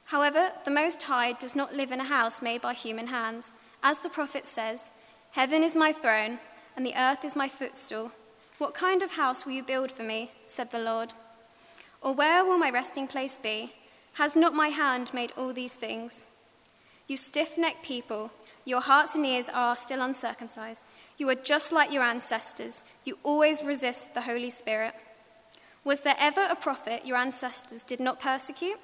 However, 0.06 0.52
the 0.66 0.72
Most 0.72 1.04
High 1.04 1.32
does 1.32 1.56
not 1.56 1.74
live 1.74 1.94
in 1.94 2.02
a 2.02 2.06
house 2.06 2.42
made 2.42 2.62
by 2.62 2.74
human 2.74 3.08
hands. 3.08 3.54
As 3.82 4.00
the 4.00 4.10
prophet 4.10 4.46
says, 4.46 4.92
Heaven 5.32 5.64
is 5.64 5.78
my 5.78 5.94
throne, 5.94 6.40
and 6.76 6.86
the 6.86 6.96
earth 6.96 7.24
is 7.24 7.38
my 7.38 7.48
footstool. 7.48 8.12
What 8.62 8.76
kind 8.76 9.02
of 9.02 9.14
house 9.14 9.44
will 9.44 9.54
you 9.54 9.64
build 9.64 9.92
for 9.92 10.04
me? 10.04 10.34
said 10.46 10.70
the 10.70 10.78
Lord. 10.78 11.14
Or 12.00 12.14
where 12.14 12.46
will 12.46 12.60
my 12.60 12.70
resting 12.70 13.08
place 13.08 13.36
be? 13.36 13.74
Has 14.14 14.36
not 14.36 14.54
my 14.54 14.68
hand 14.68 15.12
made 15.16 15.34
all 15.36 15.52
these 15.52 15.74
things? 15.74 16.28
You 17.08 17.18
stiff 17.18 17.58
necked 17.58 17.84
people, 17.84 18.30
your 18.64 18.82
hearts 18.82 19.16
and 19.16 19.26
ears 19.26 19.50
are 19.52 19.76
still 19.76 20.00
uncircumcised. 20.00 20.84
You 21.18 21.28
are 21.30 21.34
just 21.34 21.72
like 21.72 21.92
your 21.92 22.04
ancestors. 22.04 22.84
You 23.04 23.18
always 23.24 23.64
resist 23.64 24.14
the 24.14 24.22
Holy 24.22 24.52
Spirit. 24.52 24.94
Was 25.84 26.02
there 26.02 26.16
ever 26.20 26.46
a 26.48 26.56
prophet 26.56 27.04
your 27.04 27.18
ancestors 27.18 27.82
did 27.82 28.00
not 28.00 28.20
persecute? 28.20 28.78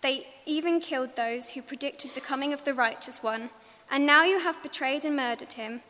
They 0.00 0.28
even 0.46 0.78
killed 0.78 1.16
those 1.16 1.50
who 1.50 1.60
predicted 1.62 2.14
the 2.14 2.20
coming 2.20 2.52
of 2.52 2.62
the 2.62 2.72
righteous 2.72 3.20
one, 3.20 3.50
and 3.90 4.06
now 4.06 4.22
you 4.22 4.38
have 4.38 4.62
betrayed 4.62 5.04
and 5.04 5.16
murdered 5.16 5.54
him. 5.54 5.80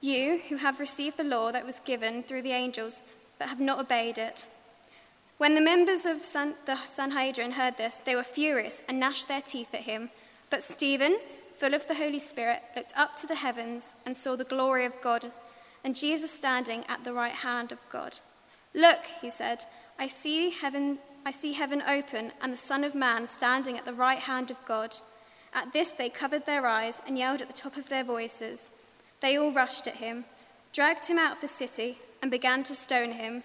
You 0.00 0.40
who 0.48 0.56
have 0.56 0.80
received 0.80 1.16
the 1.16 1.24
law 1.24 1.52
that 1.52 1.66
was 1.66 1.80
given 1.80 2.22
through 2.22 2.42
the 2.42 2.52
angels, 2.52 3.02
but 3.38 3.48
have 3.48 3.60
not 3.60 3.80
obeyed 3.80 4.18
it. 4.18 4.46
When 5.38 5.54
the 5.54 5.60
members 5.60 6.04
of 6.04 6.22
San- 6.22 6.54
the 6.66 6.76
Sanhedrin 6.86 7.52
heard 7.52 7.76
this, 7.76 7.96
they 7.96 8.14
were 8.14 8.22
furious 8.22 8.82
and 8.88 9.00
gnashed 9.00 9.28
their 9.28 9.40
teeth 9.40 9.74
at 9.74 9.82
him. 9.82 10.10
But 10.50 10.62
Stephen, 10.62 11.18
full 11.56 11.74
of 11.74 11.86
the 11.86 11.94
Holy 11.94 12.18
Spirit, 12.18 12.62
looked 12.76 12.92
up 12.96 13.16
to 13.16 13.26
the 13.26 13.36
heavens 13.36 13.94
and 14.04 14.16
saw 14.16 14.36
the 14.36 14.44
glory 14.44 14.84
of 14.84 15.00
God 15.00 15.32
and 15.82 15.96
Jesus 15.96 16.30
standing 16.30 16.84
at 16.88 17.04
the 17.04 17.12
right 17.12 17.32
hand 17.32 17.72
of 17.72 17.78
God. 17.90 18.18
Look, 18.74 19.06
he 19.20 19.30
said, 19.30 19.64
I 19.98 20.06
see 20.06 20.50
heaven 20.50 20.98
I 21.22 21.32
see 21.32 21.52
heaven 21.52 21.82
open 21.86 22.32
and 22.40 22.50
the 22.50 22.56
Son 22.56 22.82
of 22.82 22.94
Man 22.94 23.26
standing 23.26 23.76
at 23.76 23.84
the 23.84 23.92
right 23.92 24.20
hand 24.20 24.50
of 24.50 24.64
God. 24.64 24.96
At 25.52 25.74
this 25.74 25.90
they 25.90 26.08
covered 26.08 26.46
their 26.46 26.66
eyes 26.66 27.02
and 27.06 27.18
yelled 27.18 27.42
at 27.42 27.48
the 27.48 27.52
top 27.52 27.76
of 27.76 27.90
their 27.90 28.04
voices. 28.04 28.70
They 29.20 29.36
all 29.36 29.52
rushed 29.52 29.86
at 29.86 29.96
him, 29.96 30.24
dragged 30.72 31.06
him 31.06 31.18
out 31.18 31.36
of 31.36 31.40
the 31.40 31.48
city, 31.48 31.98
and 32.22 32.30
began 32.30 32.62
to 32.64 32.74
stone 32.74 33.12
him. 33.12 33.42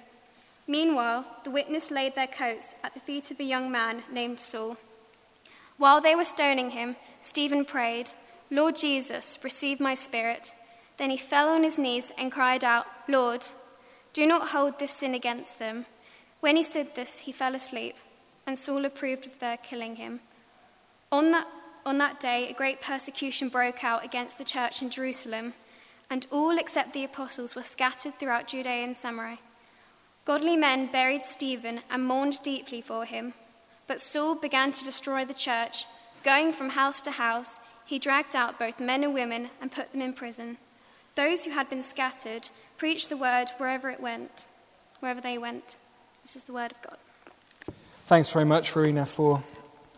Meanwhile, 0.67 1.25
the 1.43 1.51
witness 1.51 1.91
laid 1.91 2.15
their 2.15 2.27
coats 2.27 2.75
at 2.83 2.93
the 2.93 2.99
feet 2.99 3.29
of 3.31 3.39
a 3.39 3.43
young 3.43 3.71
man 3.71 4.03
named 4.11 4.39
Saul. 4.39 4.77
While 5.77 6.01
they 6.01 6.15
were 6.15 6.25
stoning 6.25 6.71
him, 6.71 6.95
Stephen 7.21 7.65
prayed, 7.65 8.13
Lord 8.49 8.75
Jesus, 8.75 9.37
receive 9.43 9.79
my 9.79 9.93
spirit. 9.93 10.53
Then 10.97 11.09
he 11.09 11.17
fell 11.17 11.49
on 11.49 11.63
his 11.63 11.77
knees 11.77 12.11
and 12.17 12.31
cried 12.31 12.63
out, 12.63 12.85
Lord, 13.07 13.47
do 14.13 14.25
not 14.25 14.49
hold 14.49 14.79
this 14.79 14.91
sin 14.91 15.13
against 15.13 15.59
them. 15.59 15.85
When 16.39 16.55
he 16.55 16.63
said 16.63 16.95
this, 16.95 17.21
he 17.21 17.31
fell 17.31 17.55
asleep, 17.55 17.95
and 18.47 18.57
Saul 18.57 18.85
approved 18.85 19.25
of 19.25 19.39
their 19.39 19.57
killing 19.57 19.97
him. 19.97 20.21
On 21.11 21.31
that, 21.31 21.47
on 21.85 21.97
that 21.97 22.19
day, 22.19 22.47
a 22.49 22.53
great 22.53 22.81
persecution 22.81 23.49
broke 23.49 23.83
out 23.83 24.05
against 24.05 24.37
the 24.37 24.43
church 24.43 24.81
in 24.81 24.89
Jerusalem, 24.89 25.53
and 26.09 26.25
all 26.31 26.57
except 26.57 26.93
the 26.93 27.03
apostles 27.03 27.55
were 27.55 27.61
scattered 27.61 28.19
throughout 28.19 28.47
Judea 28.47 28.83
and 28.83 28.95
Samaria. 28.95 29.39
Godly 30.25 30.57
men 30.57 30.87
buried 30.91 31.23
Stephen 31.23 31.81
and 31.89 32.05
mourned 32.05 32.41
deeply 32.41 32.81
for 32.81 33.05
him. 33.05 33.33
But 33.87 33.99
Saul 33.99 34.35
began 34.35 34.71
to 34.71 34.83
destroy 34.83 35.23
the 35.25 35.33
church. 35.33 35.85
Going 36.23 36.51
from 36.51 36.71
house 36.71 37.01
to 37.03 37.11
house, 37.11 37.59
he 37.85 37.99
dragged 37.99 38.35
out 38.35 38.57
both 38.57 38.79
men 38.79 39.03
and 39.03 39.13
women 39.13 39.49
and 39.61 39.71
put 39.71 39.91
them 39.91 40.01
in 40.01 40.13
prison. 40.13 40.57
Those 41.13 41.45
who 41.45 41.51
had 41.51 41.69
been 41.69 41.83
scattered 41.83 42.49
preached 42.77 43.09
the 43.09 43.17
word 43.17 43.51
wherever 43.57 43.89
it 43.89 44.01
went, 44.01 44.45
wherever 44.99 45.21
they 45.21 45.37
went. 45.37 45.77
This 46.23 46.35
is 46.35 46.45
the 46.45 46.53
word 46.53 46.71
of 46.71 46.81
God. 46.81 46.97
Thanks 48.07 48.31
very 48.31 48.45
much, 48.45 48.71
Verena, 48.71 49.05
for 49.05 49.41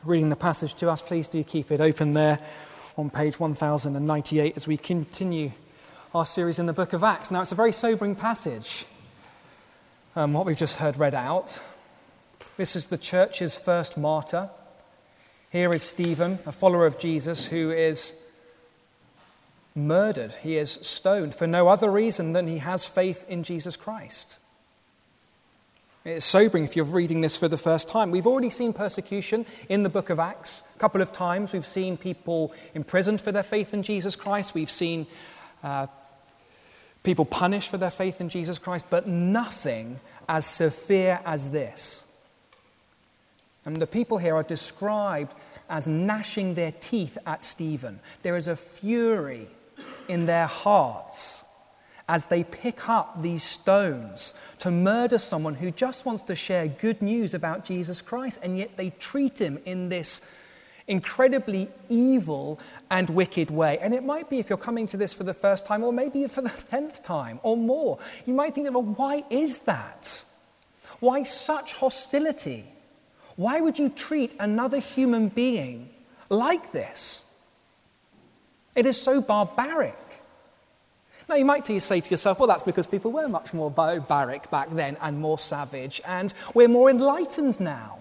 reading 0.03 0.29
the 0.29 0.35
passage 0.35 0.73
to 0.75 0.89
us. 0.89 1.01
Please 1.01 1.29
do 1.29 1.43
keep 1.43 1.71
it 1.71 1.79
open 1.79 2.11
there 2.11 2.39
on 2.97 3.09
page 3.09 3.39
1098 3.39 4.57
as 4.57 4.67
we 4.67 4.75
continue 4.75 5.51
our 6.15 6.25
series 6.25 6.57
in 6.57 6.65
the 6.67 6.73
book 6.73 6.93
of 6.93 7.03
Acts. 7.03 7.31
Now, 7.31 7.41
it's 7.41 7.51
a 7.51 7.55
very 7.55 7.73
sobering 7.73 8.15
passage, 8.15 8.85
um, 10.15 10.33
what 10.33 10.45
we've 10.45 10.57
just 10.57 10.77
heard 10.77 10.97
read 10.97 11.13
out. 11.13 11.61
This 12.55 12.75
is 12.75 12.87
the 12.87 12.97
church's 12.97 13.57
first 13.57 13.97
martyr. 13.97 14.49
Here 15.51 15.73
is 15.73 15.83
Stephen, 15.83 16.39
a 16.45 16.51
follower 16.51 16.85
of 16.85 16.97
Jesus, 16.97 17.47
who 17.47 17.71
is 17.71 18.19
murdered. 19.75 20.33
He 20.35 20.55
is 20.55 20.71
stoned 20.81 21.35
for 21.35 21.45
no 21.45 21.67
other 21.67 21.91
reason 21.91 22.31
than 22.31 22.47
he 22.47 22.59
has 22.59 22.85
faith 22.85 23.25
in 23.27 23.43
Jesus 23.43 23.75
Christ. 23.75 24.39
It's 26.05 26.25
sobering 26.25 26.63
if 26.63 26.77
you're 26.77 26.85
reading 26.85 27.19
this 27.19 27.37
for 27.37 27.49
the 27.49 27.57
first 27.57 27.89
time. 27.89 28.11
We've 28.11 28.27
already 28.27 28.49
seen 28.49 28.71
persecution 28.71 29.45
in 29.67 29.83
the 29.83 29.89
book 29.89 30.09
of 30.09 30.19
Acts 30.19 30.63
a 30.73 30.79
couple 30.79 31.01
of 31.01 31.11
times. 31.11 31.51
We've 31.51 31.65
seen 31.65 31.97
people 31.97 32.53
imprisoned 32.73 33.19
for 33.19 33.33
their 33.33 33.43
faith 33.43 33.73
in 33.73 33.83
Jesus 33.83 34.15
Christ. 34.15 34.55
We've 34.55 34.71
seen 34.71 35.05
uh, 35.67 35.87
people 37.03 37.25
punished 37.25 37.69
for 37.69 37.77
their 37.77 37.91
faith 37.91 38.21
in 38.21 38.29
Jesus 38.29 38.57
Christ, 38.57 38.85
but 38.89 39.05
nothing 39.05 39.99
as 40.29 40.45
severe 40.45 41.19
as 41.25 41.49
this. 41.49 42.05
And 43.65 43.75
the 43.77 43.87
people 43.87 44.17
here 44.17 44.35
are 44.35 44.43
described 44.43 45.33
as 45.69 45.85
gnashing 45.85 46.53
their 46.53 46.71
teeth 46.71 47.17
at 47.25 47.43
Stephen. 47.43 47.99
There 48.21 48.37
is 48.37 48.47
a 48.47 48.55
fury 48.55 49.47
in 50.07 50.25
their 50.25 50.47
hearts 50.47 51.43
as 52.07 52.27
they 52.27 52.45
pick 52.45 52.87
up 52.87 53.21
these 53.21 53.43
stones 53.43 54.33
to 54.59 54.71
murder 54.71 55.17
someone 55.17 55.55
who 55.55 55.69
just 55.71 56.05
wants 56.05 56.23
to 56.23 56.35
share 56.35 56.69
good 56.69 57.01
news 57.01 57.33
about 57.33 57.65
Jesus 57.65 58.01
Christ, 58.01 58.39
and 58.41 58.57
yet 58.57 58.77
they 58.77 58.91
treat 58.91 59.41
him 59.41 59.59
in 59.65 59.89
this 59.89 60.21
incredibly 60.87 61.67
evil 61.89 62.59
and 62.89 63.09
wicked 63.09 63.51
way. 63.51 63.77
And 63.79 63.93
it 63.93 64.03
might 64.03 64.29
be 64.29 64.39
if 64.39 64.49
you're 64.49 64.57
coming 64.57 64.87
to 64.87 64.97
this 64.97 65.13
for 65.13 65.23
the 65.23 65.33
first 65.33 65.65
time, 65.65 65.83
or 65.83 65.91
maybe 65.91 66.27
for 66.27 66.41
the 66.41 66.49
tenth 66.49 67.03
time 67.03 67.39
or 67.43 67.57
more, 67.57 67.99
you 68.25 68.33
might 68.33 68.55
think, 68.55 68.71
well, 68.71 68.83
why 68.83 69.23
is 69.29 69.59
that? 69.59 70.23
Why 70.99 71.23
such 71.23 71.73
hostility? 71.73 72.65
Why 73.35 73.61
would 73.61 73.77
you 73.77 73.89
treat 73.89 74.33
another 74.39 74.79
human 74.79 75.29
being 75.29 75.89
like 76.29 76.71
this? 76.71 77.25
It 78.75 78.85
is 78.85 78.99
so 78.99 79.21
barbaric. 79.21 79.97
Now, 81.29 81.35
you 81.35 81.45
might 81.45 81.67
say 81.67 81.99
to 81.99 82.09
yourself, 82.09 82.39
well, 82.39 82.47
that's 82.47 82.63
because 82.63 82.87
people 82.87 83.11
were 83.11 83.27
much 83.27 83.53
more 83.53 83.69
barbaric 83.69 84.49
back 84.49 84.69
then 84.69 84.95
and 85.01 85.19
more 85.19 85.37
savage, 85.37 86.01
and 86.05 86.33
we're 86.53 86.69
more 86.69 86.89
enlightened 86.89 87.59
now. 87.59 87.99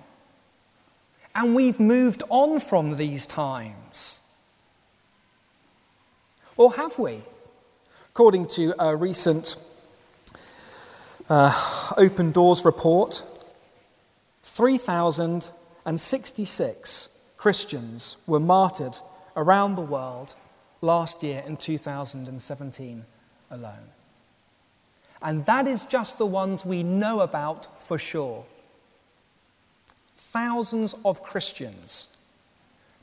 And 1.35 1.55
we've 1.55 1.81
moved 1.81 2.23
on 2.31 2.61
from 2.61 2.97
these 2.97 3.27
times. 3.27 4.21
Or 6.57 6.73
have 6.75 6.99
we? 6.99 7.21
According 8.11 8.49
to 8.49 8.75
a 8.79 8.95
recent 8.97 9.57
uh, 11.29 11.93
Open 11.97 12.31
Doors 12.33 12.65
report, 12.65 13.23
3,066 14.43 17.09
Christians 17.37 18.17
were 18.27 18.41
martyred 18.41 18.99
around 19.37 19.75
the 19.75 19.83
world 19.83 20.35
last 20.81 21.23
year 21.23 21.43
in 21.47 21.59
2017 21.59 23.05
alone. 23.51 23.91
And 25.21 25.45
that 25.47 25.67
is 25.67 25.85
just 25.85 26.19
the 26.19 26.27
ones 26.27 26.65
we 26.65 26.83
know 26.83 27.21
about 27.21 27.83
for 27.83 27.99
sure. 27.99 28.47
Thousands 30.15 30.95
of 31.05 31.23
Christians 31.23 32.09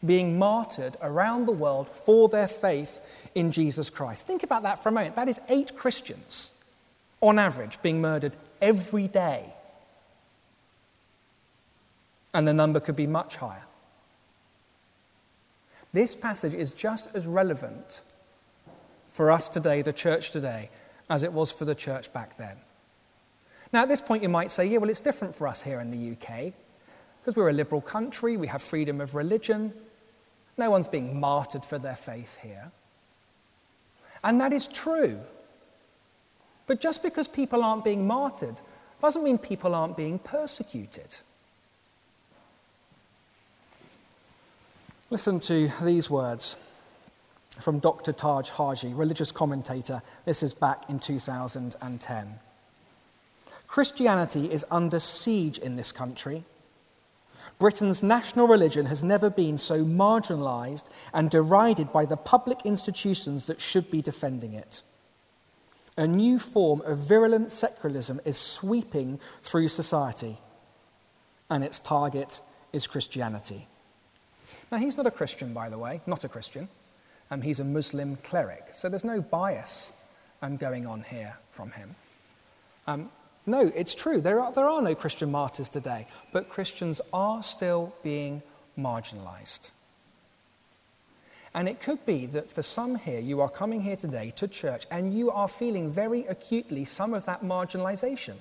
being 0.05 0.37
martyred 0.37 0.97
around 1.01 1.45
the 1.45 1.51
world 1.51 1.87
for 1.89 2.29
their 2.29 2.47
faith 2.47 2.99
in 3.35 3.51
Jesus 3.51 3.89
Christ. 3.89 4.27
Think 4.27 4.43
about 4.43 4.63
that 4.63 4.81
for 4.81 4.89
a 4.89 4.91
moment. 4.91 5.15
That 5.15 5.29
is 5.29 5.39
eight 5.49 5.75
Christians, 5.75 6.51
on 7.21 7.39
average, 7.39 7.81
being 7.81 8.01
murdered 8.01 8.35
every 8.61 9.07
day. 9.07 9.45
And 12.33 12.47
the 12.47 12.53
number 12.53 12.79
could 12.79 12.95
be 12.95 13.07
much 13.07 13.37
higher. 13.37 13.63
This 15.93 16.15
passage 16.15 16.53
is 16.53 16.73
just 16.73 17.07
as 17.13 17.27
relevant 17.27 18.01
for 19.09 19.31
us 19.31 19.47
today, 19.47 19.83
the 19.83 19.93
church 19.93 20.31
today, 20.31 20.69
as 21.09 21.21
it 21.21 21.31
was 21.31 21.51
for 21.51 21.65
the 21.65 21.75
church 21.75 22.11
back 22.11 22.35
then. 22.37 22.57
Now, 23.71 23.83
at 23.83 23.89
this 23.89 24.01
point, 24.01 24.23
you 24.23 24.29
might 24.29 24.49
say, 24.49 24.65
yeah, 24.65 24.79
well, 24.79 24.89
it's 24.89 24.99
different 24.99 25.35
for 25.35 25.47
us 25.47 25.61
here 25.61 25.79
in 25.79 25.91
the 25.91 26.13
UK 26.13 26.53
because 27.21 27.35
we're 27.37 27.49
a 27.49 27.53
liberal 27.53 27.79
country, 27.79 28.35
we 28.35 28.47
have 28.47 28.61
freedom 28.61 28.99
of 28.99 29.15
religion, 29.15 29.71
no 30.57 30.69
one's 30.69 30.87
being 30.87 31.19
martyred 31.19 31.65
for 31.65 31.77
their 31.77 31.95
faith 31.95 32.39
here. 32.41 32.71
And 34.23 34.39
that 34.39 34.53
is 34.53 34.67
true. 34.67 35.19
But 36.67 36.79
just 36.79 37.03
because 37.03 37.27
people 37.27 37.63
aren't 37.63 37.83
being 37.83 38.07
martyred 38.07 38.55
doesn't 39.01 39.23
mean 39.23 39.37
people 39.37 39.75
aren't 39.75 39.97
being 39.97 40.17
persecuted. 40.19 41.17
Listen 45.09 45.39
to 45.41 45.69
these 45.83 46.09
words 46.09 46.55
from 47.59 47.79
Dr. 47.79 48.13
Taj 48.13 48.49
Hargey, 48.49 48.93
religious 48.93 49.31
commentator. 49.31 50.01
This 50.25 50.41
is 50.41 50.53
back 50.53 50.89
in 50.89 50.99
2010. 50.99 52.39
Christianity 53.67 54.51
is 54.51 54.65
under 54.71 54.99
siege 54.99 55.57
in 55.57 55.75
this 55.75 55.91
country. 55.91 56.43
Britain's 57.63 58.03
national 58.03 58.49
religion 58.49 58.87
has 58.87 59.05
never 59.05 59.29
been 59.29 59.57
so 59.57 59.85
marginalised 59.85 60.83
and 61.13 61.31
derided 61.31 61.93
by 61.93 62.03
the 62.03 62.17
public 62.17 62.65
institutions 62.65 63.47
that 63.47 63.61
should 63.61 63.89
be 63.89 64.01
defending 64.01 64.53
it. 64.53 64.81
A 65.95 66.05
new 66.05 66.39
form 66.39 66.81
of 66.81 66.97
virulent 66.97 67.51
secularism 67.51 68.19
is 68.25 68.37
sweeping 68.37 69.17
through 69.43 69.69
society, 69.69 70.35
and 71.49 71.63
its 71.63 71.79
target 71.79 72.41
is 72.73 72.85
Christianity. 72.85 73.65
Now, 74.69 74.79
he's 74.79 74.97
not 74.97 75.07
a 75.07 75.11
Christian, 75.11 75.53
by 75.53 75.69
the 75.69 75.77
way, 75.77 76.01
not 76.05 76.25
a 76.25 76.27
Christian. 76.27 76.67
Um, 77.31 77.41
he's 77.41 77.61
a 77.61 77.63
Muslim 77.63 78.17
cleric. 78.25 78.71
So 78.73 78.89
there's 78.89 79.05
no 79.05 79.21
bias 79.21 79.93
um, 80.41 80.57
going 80.57 80.85
on 80.85 81.03
here 81.03 81.37
from 81.51 81.71
him. 81.71 81.95
Um, 82.87 83.09
no, 83.45 83.71
it's 83.75 83.95
true. 83.95 84.21
There 84.21 84.39
are, 84.39 84.51
there 84.51 84.67
are 84.67 84.81
no 84.81 84.95
Christian 84.95 85.31
martyrs 85.31 85.69
today, 85.69 86.07
but 86.31 86.49
Christians 86.49 87.01
are 87.11 87.43
still 87.43 87.93
being 88.03 88.41
marginalized. 88.77 89.71
And 91.55 91.69
it 91.69 91.79
could 91.79 92.03
be 92.05 92.25
that 92.27 92.49
for 92.49 92.63
some 92.63 92.95
here, 92.95 93.19
you 93.19 93.41
are 93.41 93.49
coming 93.49 93.81
here 93.81 93.95
today 93.95 94.33
to 94.37 94.47
church 94.47 94.87
and 94.89 95.13
you 95.13 95.29
are 95.29 95.47
feeling 95.47 95.91
very 95.91 96.25
acutely 96.25 96.83
some 96.83 97.13
of 97.13 97.25
that 97.25 97.43
marginalization. 97.43 98.35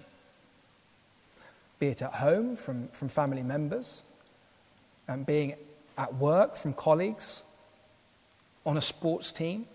Be 1.79 1.89
it 1.89 2.01
at 2.01 2.15
home 2.15 2.57
from, 2.57 2.89
from 2.89 3.09
family 3.09 3.43
members, 3.43 4.03
and 5.09 5.27
being 5.27 5.57
at 5.99 6.15
work 6.15 6.57
from 6.57 6.73
colleagues, 6.73 7.43
on 8.65 8.77
a 8.77 8.81
sports 8.81 9.33
team, 9.33 9.67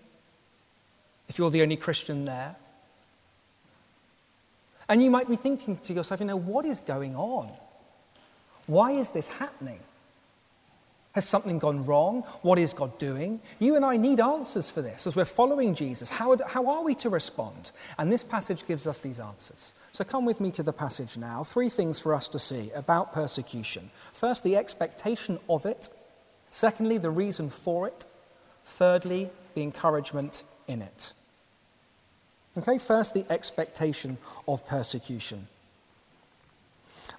if 1.28 1.38
you're 1.38 1.50
the 1.50 1.62
only 1.62 1.76
Christian 1.76 2.24
there. 2.24 2.56
And 4.88 5.02
you 5.02 5.10
might 5.10 5.28
be 5.28 5.36
thinking 5.36 5.76
to 5.76 5.92
yourself, 5.92 6.20
you 6.20 6.26
know, 6.26 6.36
what 6.36 6.64
is 6.64 6.80
going 6.80 7.14
on? 7.14 7.50
Why 8.66 8.92
is 8.92 9.10
this 9.10 9.28
happening? 9.28 9.80
Has 11.12 11.28
something 11.28 11.58
gone 11.58 11.84
wrong? 11.84 12.22
What 12.42 12.58
is 12.58 12.72
God 12.72 12.96
doing? 12.98 13.40
You 13.58 13.76
and 13.76 13.84
I 13.84 13.96
need 13.96 14.20
answers 14.20 14.70
for 14.70 14.82
this 14.82 15.06
as 15.06 15.16
we're 15.16 15.24
following 15.24 15.74
Jesus. 15.74 16.10
How, 16.10 16.36
how 16.46 16.68
are 16.68 16.84
we 16.84 16.94
to 16.96 17.10
respond? 17.10 17.72
And 17.98 18.12
this 18.12 18.22
passage 18.22 18.66
gives 18.66 18.86
us 18.86 18.98
these 18.98 19.18
answers. 19.18 19.72
So 19.92 20.04
come 20.04 20.24
with 20.24 20.40
me 20.40 20.52
to 20.52 20.62
the 20.62 20.72
passage 20.72 21.16
now. 21.16 21.44
Three 21.44 21.70
things 21.70 21.98
for 21.98 22.14
us 22.14 22.28
to 22.28 22.38
see 22.38 22.70
about 22.74 23.12
persecution. 23.12 23.90
First, 24.12 24.44
the 24.44 24.56
expectation 24.56 25.38
of 25.48 25.66
it. 25.66 25.88
Secondly, 26.50 26.98
the 26.98 27.10
reason 27.10 27.50
for 27.50 27.88
it. 27.88 28.04
Thirdly, 28.64 29.30
the 29.54 29.62
encouragement 29.62 30.44
in 30.68 30.82
it. 30.82 31.12
Okay, 32.58 32.78
first, 32.78 33.14
the 33.14 33.24
expectation 33.30 34.18
of 34.48 34.66
persecution. 34.66 35.46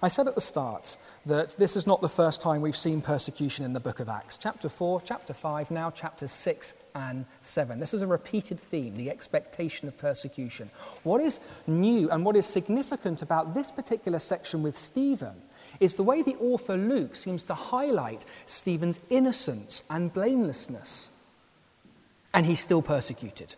I 0.02 0.08
said 0.08 0.28
at 0.28 0.34
the 0.34 0.40
start 0.42 0.98
that 1.24 1.56
this 1.56 1.76
is 1.76 1.86
not 1.86 2.02
the 2.02 2.10
first 2.10 2.42
time 2.42 2.60
we've 2.60 2.76
seen 2.76 3.00
persecution 3.00 3.64
in 3.64 3.72
the 3.72 3.80
book 3.80 4.00
of 4.00 4.08
Acts. 4.10 4.36
Chapter 4.36 4.68
4, 4.68 5.00
chapter 5.02 5.32
5, 5.32 5.70
now 5.70 5.90
chapter 5.90 6.28
6 6.28 6.74
and 6.94 7.24
7. 7.40 7.80
This 7.80 7.94
is 7.94 8.02
a 8.02 8.06
repeated 8.06 8.60
theme, 8.60 8.96
the 8.96 9.10
expectation 9.10 9.88
of 9.88 9.96
persecution. 9.96 10.68
What 11.04 11.22
is 11.22 11.40
new 11.66 12.10
and 12.10 12.22
what 12.22 12.36
is 12.36 12.44
significant 12.44 13.22
about 13.22 13.54
this 13.54 13.72
particular 13.72 14.18
section 14.18 14.62
with 14.62 14.76
Stephen 14.76 15.40
is 15.80 15.94
the 15.94 16.02
way 16.02 16.20
the 16.22 16.36
author 16.36 16.76
Luke 16.76 17.16
seems 17.16 17.44
to 17.44 17.54
highlight 17.54 18.26
Stephen's 18.44 19.00
innocence 19.08 19.84
and 19.88 20.12
blamelessness 20.12 21.08
and 22.32 22.46
he's 22.46 22.60
still 22.60 22.82
persecuted. 22.82 23.54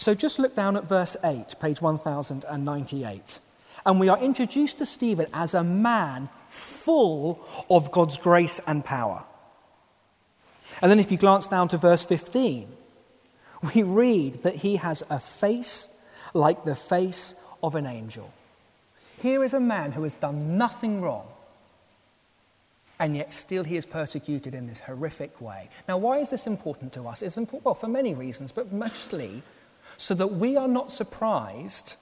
So 0.00 0.14
just 0.14 0.38
look 0.38 0.56
down 0.56 0.78
at 0.78 0.84
verse 0.84 1.14
8, 1.22 1.56
page 1.60 1.82
1098. 1.82 3.38
And 3.84 4.00
we 4.00 4.08
are 4.08 4.18
introduced 4.18 4.78
to 4.78 4.86
Stephen 4.86 5.26
as 5.34 5.52
a 5.52 5.62
man 5.62 6.30
full 6.48 7.46
of 7.68 7.92
God's 7.92 8.16
grace 8.16 8.62
and 8.66 8.82
power. 8.82 9.22
And 10.80 10.90
then 10.90 11.00
if 11.00 11.12
you 11.12 11.18
glance 11.18 11.48
down 11.48 11.68
to 11.68 11.76
verse 11.76 12.02
15, 12.06 12.66
we 13.74 13.82
read 13.82 14.36
that 14.42 14.56
he 14.56 14.76
has 14.76 15.02
a 15.10 15.20
face 15.20 15.94
like 16.32 16.64
the 16.64 16.74
face 16.74 17.34
of 17.62 17.74
an 17.74 17.86
angel. 17.86 18.32
Here 19.20 19.44
is 19.44 19.52
a 19.52 19.60
man 19.60 19.92
who 19.92 20.04
has 20.04 20.14
done 20.14 20.56
nothing 20.56 21.02
wrong, 21.02 21.26
and 22.98 23.14
yet 23.14 23.32
still 23.32 23.64
he 23.64 23.76
is 23.76 23.84
persecuted 23.84 24.54
in 24.54 24.66
this 24.66 24.80
horrific 24.80 25.42
way. 25.42 25.68
Now, 25.86 25.98
why 25.98 26.20
is 26.20 26.30
this 26.30 26.46
important 26.46 26.94
to 26.94 27.06
us? 27.06 27.20
It's 27.20 27.36
important, 27.36 27.66
well, 27.66 27.74
for 27.74 27.88
many 27.88 28.14
reasons, 28.14 28.50
but 28.50 28.72
mostly 28.72 29.42
so 30.00 30.14
that 30.14 30.28
we 30.28 30.56
are 30.56 30.66
not 30.66 30.90
surprised 30.90 31.96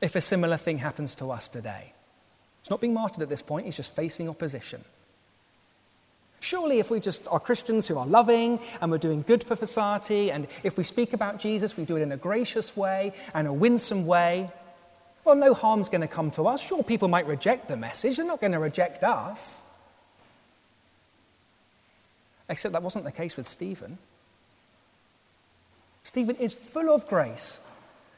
if 0.00 0.16
a 0.16 0.22
similar 0.22 0.56
thing 0.56 0.78
happens 0.78 1.14
to 1.14 1.30
us 1.30 1.48
today. 1.48 1.92
He's 2.62 2.70
not 2.70 2.80
being 2.80 2.94
martyred 2.94 3.20
at 3.20 3.28
this 3.28 3.42
point, 3.42 3.66
he's 3.66 3.76
just 3.76 3.94
facing 3.94 4.26
opposition. 4.30 4.82
Surely, 6.40 6.78
if 6.78 6.90
we 6.90 6.98
just 6.98 7.28
are 7.28 7.38
Christians 7.38 7.88
who 7.88 7.98
are 7.98 8.06
loving 8.06 8.58
and 8.80 8.90
we're 8.90 8.96
doing 8.96 9.20
good 9.20 9.44
for 9.44 9.54
society, 9.54 10.32
and 10.32 10.46
if 10.62 10.78
we 10.78 10.84
speak 10.84 11.12
about 11.12 11.40
Jesus, 11.40 11.76
we 11.76 11.84
do 11.84 11.96
it 11.96 12.00
in 12.00 12.10
a 12.10 12.16
gracious 12.16 12.74
way 12.74 13.12
and 13.34 13.46
a 13.46 13.52
winsome 13.52 14.06
way, 14.06 14.48
well, 15.26 15.36
no 15.36 15.52
harm's 15.52 15.90
going 15.90 16.00
to 16.00 16.08
come 16.08 16.30
to 16.32 16.46
us. 16.46 16.62
Sure, 16.62 16.82
people 16.82 17.08
might 17.08 17.26
reject 17.26 17.68
the 17.68 17.76
message, 17.76 18.16
they're 18.16 18.26
not 18.26 18.40
going 18.40 18.52
to 18.52 18.58
reject 18.58 19.04
us. 19.04 19.60
Except 22.48 22.72
that 22.72 22.82
wasn't 22.82 23.04
the 23.04 23.12
case 23.12 23.36
with 23.36 23.46
Stephen. 23.46 23.98
Stephen 26.04 26.36
is 26.36 26.54
full 26.54 26.90
of 26.90 27.06
grace. 27.08 27.60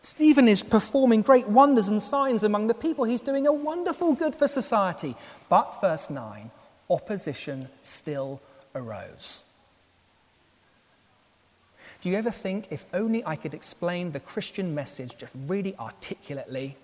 Stephen 0.02 0.48
is 0.48 0.62
performing 0.62 1.22
great 1.22 1.48
wonders 1.48 1.88
and 1.88 2.02
signs 2.02 2.42
among 2.42 2.66
the 2.66 2.74
people. 2.74 3.04
He's 3.04 3.20
doing 3.20 3.46
a 3.46 3.52
wonderful 3.52 4.14
good 4.14 4.36
for 4.36 4.46
society. 4.46 5.14
But, 5.48 5.80
verse 5.80 6.10
9, 6.10 6.50
opposition 6.90 7.68
still 7.82 8.40
arose. 8.74 9.44
Do 12.02 12.10
you 12.10 12.16
ever 12.16 12.30
think, 12.30 12.68
if 12.70 12.84
only 12.92 13.24
I 13.24 13.36
could 13.36 13.54
explain 13.54 14.12
the 14.12 14.20
Christian 14.20 14.74
message 14.74 15.16
just 15.16 15.32
really 15.46 15.74
articulately, 15.76 16.76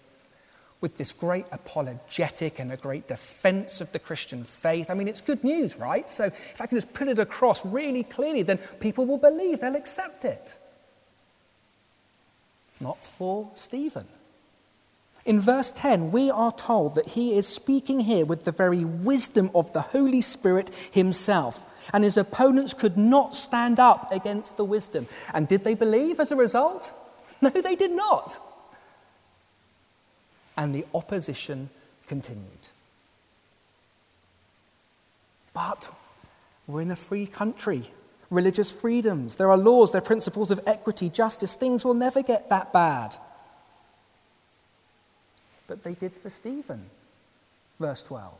with 0.80 0.96
this 0.96 1.12
great 1.12 1.46
apologetic 1.52 2.58
and 2.58 2.72
a 2.72 2.76
great 2.76 3.06
defense 3.06 3.80
of 3.80 3.92
the 3.92 4.00
Christian 4.00 4.42
faith. 4.42 4.90
I 4.90 4.94
mean, 4.94 5.06
it's 5.06 5.20
good 5.20 5.44
news, 5.44 5.76
right? 5.76 6.10
So 6.10 6.24
if 6.24 6.60
I 6.60 6.66
can 6.66 6.76
just 6.76 6.92
put 6.92 7.06
it 7.06 7.20
across 7.20 7.64
really 7.64 8.02
clearly, 8.02 8.42
then 8.42 8.58
people 8.80 9.06
will 9.06 9.16
believe, 9.16 9.60
they'll 9.60 9.76
accept 9.76 10.24
it. 10.24 10.56
Not 12.82 13.02
for 13.02 13.50
Stephen. 13.54 14.06
In 15.24 15.38
verse 15.38 15.70
10, 15.70 16.10
we 16.10 16.30
are 16.30 16.52
told 16.52 16.96
that 16.96 17.08
he 17.08 17.36
is 17.36 17.46
speaking 17.46 18.00
here 18.00 18.26
with 18.26 18.44
the 18.44 18.52
very 18.52 18.84
wisdom 18.84 19.50
of 19.54 19.72
the 19.72 19.80
Holy 19.80 20.20
Spirit 20.20 20.70
himself, 20.90 21.64
and 21.92 22.02
his 22.02 22.16
opponents 22.16 22.74
could 22.74 22.98
not 22.98 23.36
stand 23.36 23.78
up 23.78 24.10
against 24.10 24.56
the 24.56 24.64
wisdom. 24.64 25.06
And 25.32 25.46
did 25.46 25.62
they 25.62 25.74
believe 25.74 26.20
as 26.20 26.32
a 26.32 26.36
result? 26.36 26.92
No, 27.42 27.50
they 27.50 27.74
did 27.74 27.90
not 27.90 28.38
and 30.56 30.74
the 30.74 30.84
opposition 30.94 31.70
continued. 32.06 32.68
But 35.54 35.90
we're 36.66 36.82
in 36.82 36.90
a 36.90 36.96
free 36.96 37.26
country, 37.26 37.90
religious 38.32 38.72
freedoms, 38.72 39.36
there 39.36 39.50
are 39.50 39.56
laws, 39.56 39.92
there 39.92 40.00
are 40.00 40.04
principles 40.04 40.50
of 40.50 40.60
equity, 40.66 41.08
justice. 41.08 41.54
Things 41.54 41.84
will 41.84 41.94
never 41.94 42.22
get 42.22 42.48
that 42.48 42.72
bad. 42.72 43.16
But 45.68 45.84
they 45.84 45.94
did 45.94 46.12
for 46.12 46.30
Stephen. 46.30 46.86
Verse 47.78 48.02
12. 48.02 48.32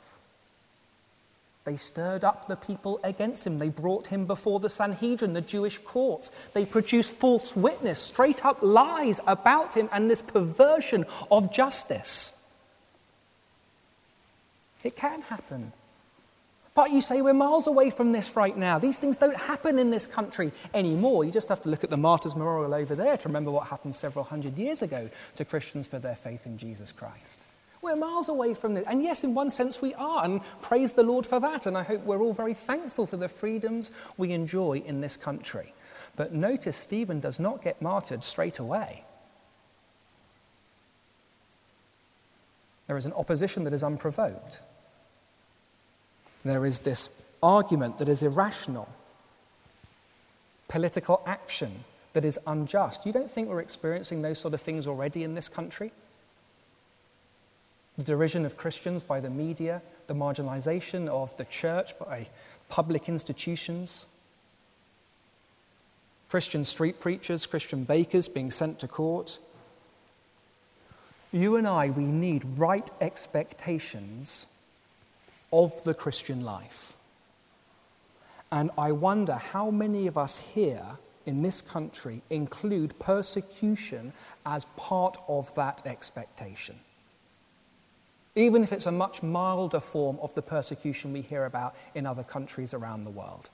They 1.65 1.77
stirred 1.77 2.25
up 2.25 2.49
the 2.49 2.57
people 2.57 2.99
against 3.05 3.47
him. 3.47 3.59
They 3.59 3.69
brought 3.69 4.09
him 4.09 4.27
before 4.27 4.59
the 4.59 4.69
Sanhedrin, 4.69 5.33
the 5.33 5.41
Jewish 5.41 5.79
courts. 5.79 6.33
They 6.55 6.65
produced 6.65 7.13
false 7.13 7.55
witness, 7.55 8.01
straight 8.01 8.45
up 8.45 8.59
lies 8.63 9.21
about 9.27 9.77
him 9.77 9.89
and 9.93 10.11
this 10.11 10.23
perversion 10.23 11.05
of 11.31 11.53
justice. 11.53 12.37
It 14.83 14.97
can 14.97 15.23
happen. 15.23 15.73
But 16.75 16.91
you 16.91 17.03
say 17.03 17.21
we're 17.21 17.35
miles 17.35 17.67
away 17.67 17.91
from 17.91 18.13
this 18.13 18.35
right 18.35 18.57
now. 18.57 18.79
These 18.79 18.99
things 18.99 19.19
don't 19.19 19.37
happen 19.37 19.79
in 19.79 19.91
this 19.91 20.07
country 20.07 20.53
anymore. 20.73 21.25
You 21.25 21.31
just 21.31 21.51
have 21.51 21.63
to 21.65 21.69
look 21.69 21.85
at 21.85 21.91
the 21.91 21.99
Martyrs' 21.99 22.35
Memorial 22.35 22.73
over 22.73 22.95
there 22.95 23.19
to 23.19 23.29
remember 23.29 23.51
what 23.51 23.67
happened 23.67 23.95
several 23.95 24.25
hundred 24.25 24.57
years 24.57 24.81
ago 24.81 25.11
to 25.37 25.45
Christians 25.45 25.87
for 25.87 25.99
their 25.99 26.15
faith 26.15 26.47
in 26.47 26.57
Jesus 26.57 26.91
Christ. 26.91 27.43
We're 27.83 27.97
miles 27.97 28.29
away 28.31 28.55
from 28.55 28.75
this. 28.75 28.85
And 28.87 29.03
yes, 29.03 29.23
in 29.23 29.35
one 29.35 29.51
sense 29.51 29.83
we 29.83 29.93
are, 29.95 30.25
and 30.25 30.41
praise 30.63 30.95
the 30.95 31.03
Lord 31.03 31.27
for 31.27 31.41
that. 31.41 31.67
And 31.67 31.77
I 31.77 31.83
hope 31.83 32.05
we're 32.05 32.23
all 32.23 32.33
very 32.33 32.55
thankful 32.55 33.07
for 33.07 33.19
the 33.19 33.29
freedoms 33.29 33.91
we 34.17 34.33
enjoy 34.33 34.79
in 34.87 35.01
this 35.03 35.17
country. 35.17 35.75
But 36.17 36.33
notice 36.33 36.77
Stephen 36.77 37.21
does 37.21 37.39
not 37.39 37.63
get 37.63 37.83
martyred 37.83 38.25
straight 38.25 38.59
away. 38.59 39.05
There 42.87 42.97
is 42.97 43.05
an 43.05 43.13
opposition 43.13 43.65
that 43.65 43.73
is 43.73 43.83
unprovoked. 43.83 44.61
There 46.45 46.67
is 46.67 46.81
this 46.81 47.11
argument 47.43 47.99
that 47.99 48.09
is 48.09 48.23
irrational, 48.23 48.89
political 50.69 51.23
action 51.27 51.85
that 52.13 52.25
is 52.25 52.39
unjust. 52.47 53.07
You 53.07 53.13
don't 53.13 53.31
think 53.31 53.49
we're 53.49 53.61
experiencing 53.61 54.23
those 54.23 54.39
sort 54.39 54.55
of 54.55 54.61
things 54.61 54.87
already 54.87 55.23
in 55.23 55.35
this 55.35 55.49
country? 55.49 55.93
the 57.97 58.03
derision 58.05 58.45
of 58.47 58.57
Christians 58.57 59.03
by 59.03 59.21
the 59.21 59.31
media, 59.31 59.83
the 60.07 60.15
marginalization 60.15 61.09
of 61.09 61.37
the 61.37 61.45
church 61.45 61.99
by 61.99 62.27
public 62.69 63.09
institutions, 63.09 64.07
Christian 66.31 66.65
street 66.65 67.01
preachers, 67.01 67.45
Christian 67.45 67.85
bakers 67.85 68.29
being 68.29 68.51
sent 68.51 68.79
to 68.81 68.89
court. 68.89 69.39
You 71.31 71.57
and 71.57 71.67
I, 71.67 71.91
we 71.91 72.05
need 72.05 72.45
right 72.57 72.91
expectations 73.01 74.47
of 75.53 75.83
the 75.85 75.95
Christian 75.95 76.45
life. 76.45 76.95
And 78.51 78.71
I 78.77 78.93
wonder 78.93 79.35
how 79.35 79.71
many 79.71 80.07
of 80.07 80.19
us 80.19 80.39
here 80.39 80.99
in 81.25 81.43
this 81.43 81.61
country 81.61 82.23
include 82.31 82.99
persecution 82.99 84.13
as 84.45 84.65
part 84.77 85.17
of 85.29 85.55
that 85.55 85.83
expectation 85.87 86.79
even 88.35 88.63
if 88.63 88.73
it's 88.73 88.87
a 88.87 88.93
much 88.93 89.23
milder 89.23 89.81
form 89.81 90.19
of 90.23 90.35
the 90.35 90.43
persecution 90.43 91.13
we 91.13 91.21
hear 91.21 91.45
about 91.45 91.75
in 91.95 92.07
other 92.07 92.23
countries 92.23 92.73
around 92.73 93.05
the 93.05 93.11
world. 93.11 93.51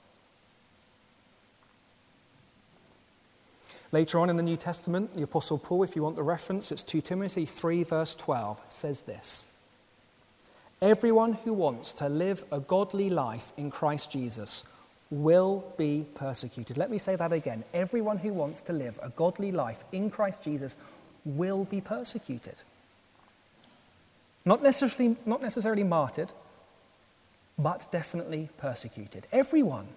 Later 3.91 4.19
on 4.19 4.29
in 4.29 4.37
the 4.37 4.43
New 4.43 4.55
Testament, 4.55 5.15
the 5.15 5.23
Apostle 5.23 5.57
Paul, 5.57 5.83
if 5.83 5.95
you 5.95 6.03
want 6.03 6.15
the 6.15 6.23
reference, 6.23 6.71
it's 6.71 6.83
2 6.83 7.01
Timothy 7.01 7.45
3, 7.45 7.83
verse 7.83 8.15
12, 8.15 8.61
says 8.69 9.01
this 9.01 9.45
Everyone 10.81 11.33
who 11.33 11.53
wants 11.53 11.91
to 11.93 12.07
live 12.07 12.43
a 12.51 12.61
godly 12.61 13.09
life 13.09 13.51
in 13.57 13.69
Christ 13.69 14.11
Jesus 14.11 14.63
will 15.11 15.73
be 15.77 16.05
persecuted. 16.15 16.77
Let 16.77 16.89
me 16.89 16.97
say 16.97 17.17
that 17.17 17.33
again. 17.33 17.65
Everyone 17.73 18.17
who 18.17 18.31
wants 18.31 18.61
to 18.63 18.73
live 18.73 18.97
a 19.03 19.09
godly 19.09 19.51
life 19.51 19.83
in 19.91 20.09
Christ 20.09 20.43
Jesus 20.43 20.77
will 21.25 21.65
be 21.65 21.81
persecuted. 21.81 22.61
Not 24.45 24.63
necessarily, 24.63 25.17
not 25.25 25.41
necessarily 25.41 25.83
martyred, 25.83 26.31
but 27.57 27.87
definitely 27.91 28.49
persecuted. 28.57 29.27
Everyone. 29.33 29.87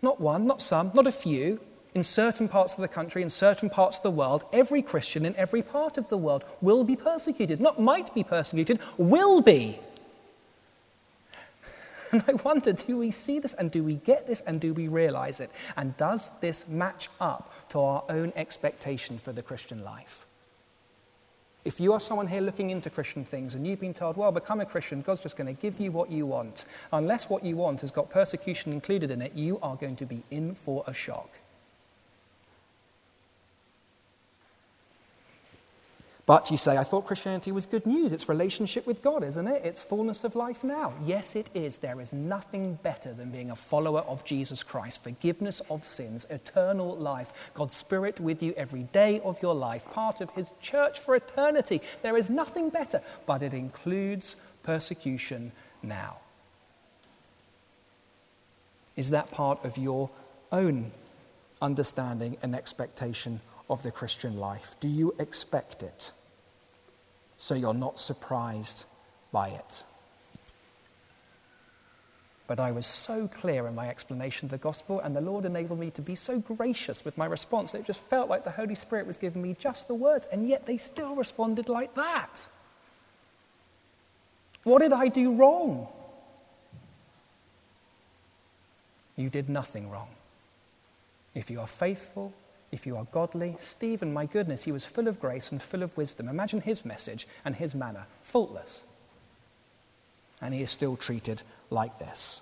Not 0.00 0.18
one, 0.18 0.46
not 0.46 0.62
some, 0.62 0.92
not 0.94 1.06
a 1.06 1.12
few. 1.12 1.60
In 1.94 2.02
certain 2.02 2.48
parts 2.48 2.72
of 2.72 2.80
the 2.80 2.88
country, 2.88 3.20
in 3.20 3.28
certain 3.28 3.68
parts 3.68 3.98
of 3.98 4.02
the 4.02 4.10
world, 4.10 4.44
every 4.50 4.80
Christian 4.80 5.26
in 5.26 5.36
every 5.36 5.60
part 5.60 5.98
of 5.98 6.08
the 6.08 6.16
world 6.16 6.42
will 6.62 6.84
be 6.84 6.96
persecuted. 6.96 7.60
Not 7.60 7.78
might 7.78 8.14
be 8.14 8.24
persecuted, 8.24 8.78
will 8.96 9.42
be. 9.42 9.78
And 12.22 12.22
I 12.28 12.32
wonder 12.44 12.74
do 12.74 12.98
we 12.98 13.10
see 13.10 13.38
this 13.38 13.54
and 13.54 13.70
do 13.70 13.82
we 13.82 13.94
get 13.94 14.26
this 14.26 14.42
and 14.42 14.60
do 14.60 14.74
we 14.74 14.86
realize 14.86 15.40
it? 15.40 15.50
And 15.78 15.96
does 15.96 16.30
this 16.42 16.68
match 16.68 17.08
up 17.20 17.50
to 17.70 17.80
our 17.80 18.04
own 18.10 18.34
expectation 18.36 19.16
for 19.16 19.32
the 19.32 19.42
Christian 19.42 19.82
life? 19.82 20.26
If 21.64 21.80
you 21.80 21.92
are 21.94 22.00
someone 22.00 22.26
here 22.26 22.42
looking 22.42 22.70
into 22.70 22.90
Christian 22.90 23.24
things 23.24 23.54
and 23.54 23.66
you've 23.66 23.80
been 23.80 23.94
told, 23.94 24.18
well, 24.18 24.30
become 24.30 24.60
a 24.60 24.66
Christian, 24.66 25.00
God's 25.00 25.20
just 25.20 25.38
going 25.38 25.54
to 25.54 25.60
give 25.62 25.80
you 25.80 25.90
what 25.90 26.10
you 26.10 26.26
want, 26.26 26.66
unless 26.92 27.30
what 27.30 27.44
you 27.44 27.56
want 27.56 27.80
has 27.80 27.90
got 27.90 28.10
persecution 28.10 28.72
included 28.72 29.10
in 29.10 29.22
it, 29.22 29.32
you 29.34 29.58
are 29.62 29.76
going 29.76 29.96
to 29.96 30.04
be 30.04 30.22
in 30.30 30.54
for 30.54 30.84
a 30.86 30.92
shock. 30.92 31.30
But 36.24 36.52
you 36.52 36.56
say, 36.56 36.76
I 36.76 36.84
thought 36.84 37.06
Christianity 37.06 37.50
was 37.50 37.66
good 37.66 37.84
news. 37.84 38.12
It's 38.12 38.28
relationship 38.28 38.86
with 38.86 39.02
God, 39.02 39.24
isn't 39.24 39.48
it? 39.48 39.62
It's 39.64 39.82
fullness 39.82 40.22
of 40.22 40.36
life 40.36 40.62
now. 40.62 40.92
Yes, 41.04 41.34
it 41.34 41.50
is. 41.52 41.78
There 41.78 42.00
is 42.00 42.12
nothing 42.12 42.78
better 42.84 43.12
than 43.12 43.30
being 43.30 43.50
a 43.50 43.56
follower 43.56 44.02
of 44.02 44.24
Jesus 44.24 44.62
Christ. 44.62 45.02
Forgiveness 45.02 45.60
of 45.68 45.84
sins, 45.84 46.24
eternal 46.30 46.96
life, 46.96 47.32
God's 47.54 47.74
Spirit 47.74 48.20
with 48.20 48.40
you 48.40 48.54
every 48.56 48.84
day 48.84 49.18
of 49.20 49.42
your 49.42 49.54
life, 49.54 49.84
part 49.90 50.20
of 50.20 50.30
His 50.30 50.52
church 50.62 51.00
for 51.00 51.16
eternity. 51.16 51.80
There 52.02 52.16
is 52.16 52.30
nothing 52.30 52.70
better, 52.70 53.02
but 53.26 53.42
it 53.42 53.52
includes 53.52 54.36
persecution 54.62 55.50
now. 55.82 56.18
Is 58.94 59.10
that 59.10 59.32
part 59.32 59.64
of 59.64 59.76
your 59.76 60.08
own 60.52 60.92
understanding 61.60 62.36
and 62.42 62.54
expectation 62.54 63.40
of 63.72 63.82
the 63.82 63.90
Christian 63.90 64.38
life? 64.38 64.76
Do 64.80 64.86
you 64.86 65.14
expect 65.18 65.82
it 65.82 66.12
so 67.38 67.54
you're 67.54 67.72
not 67.72 67.98
surprised 67.98 68.84
by 69.32 69.48
it? 69.48 69.82
But 72.46 72.60
I 72.60 72.70
was 72.70 72.86
so 72.86 73.28
clear 73.28 73.66
in 73.66 73.74
my 73.74 73.88
explanation 73.88 74.46
of 74.46 74.50
the 74.50 74.58
gospel, 74.58 75.00
and 75.00 75.16
the 75.16 75.22
Lord 75.22 75.46
enabled 75.46 75.78
me 75.78 75.90
to 75.92 76.02
be 76.02 76.14
so 76.14 76.38
gracious 76.38 77.02
with 77.02 77.16
my 77.16 77.24
response. 77.24 77.72
that 77.72 77.78
It 77.78 77.86
just 77.86 78.02
felt 78.02 78.28
like 78.28 78.44
the 78.44 78.50
Holy 78.50 78.74
Spirit 78.74 79.06
was 79.06 79.16
giving 79.16 79.40
me 79.40 79.56
just 79.58 79.88
the 79.88 79.94
words, 79.94 80.26
and 80.30 80.46
yet 80.46 80.66
they 80.66 80.76
still 80.76 81.16
responded 81.16 81.70
like 81.70 81.94
that. 81.94 82.46
What 84.64 84.80
did 84.80 84.92
I 84.92 85.08
do 85.08 85.34
wrong? 85.34 85.88
You 89.16 89.30
did 89.30 89.48
nothing 89.48 89.90
wrong. 89.90 90.08
If 91.34 91.50
you 91.50 91.60
are 91.60 91.66
faithful, 91.66 92.34
if 92.72 92.86
you 92.86 92.96
are 92.96 93.06
godly, 93.12 93.54
Stephen, 93.58 94.14
my 94.14 94.24
goodness, 94.24 94.64
he 94.64 94.72
was 94.72 94.86
full 94.86 95.06
of 95.06 95.20
grace 95.20 95.52
and 95.52 95.60
full 95.60 95.82
of 95.82 95.94
wisdom. 95.94 96.26
Imagine 96.26 96.62
his 96.62 96.86
message 96.86 97.28
and 97.44 97.54
his 97.54 97.74
manner, 97.74 98.06
faultless. 98.22 98.82
And 100.40 100.54
he 100.54 100.62
is 100.62 100.70
still 100.70 100.96
treated 100.96 101.42
like 101.70 101.98
this. 101.98 102.40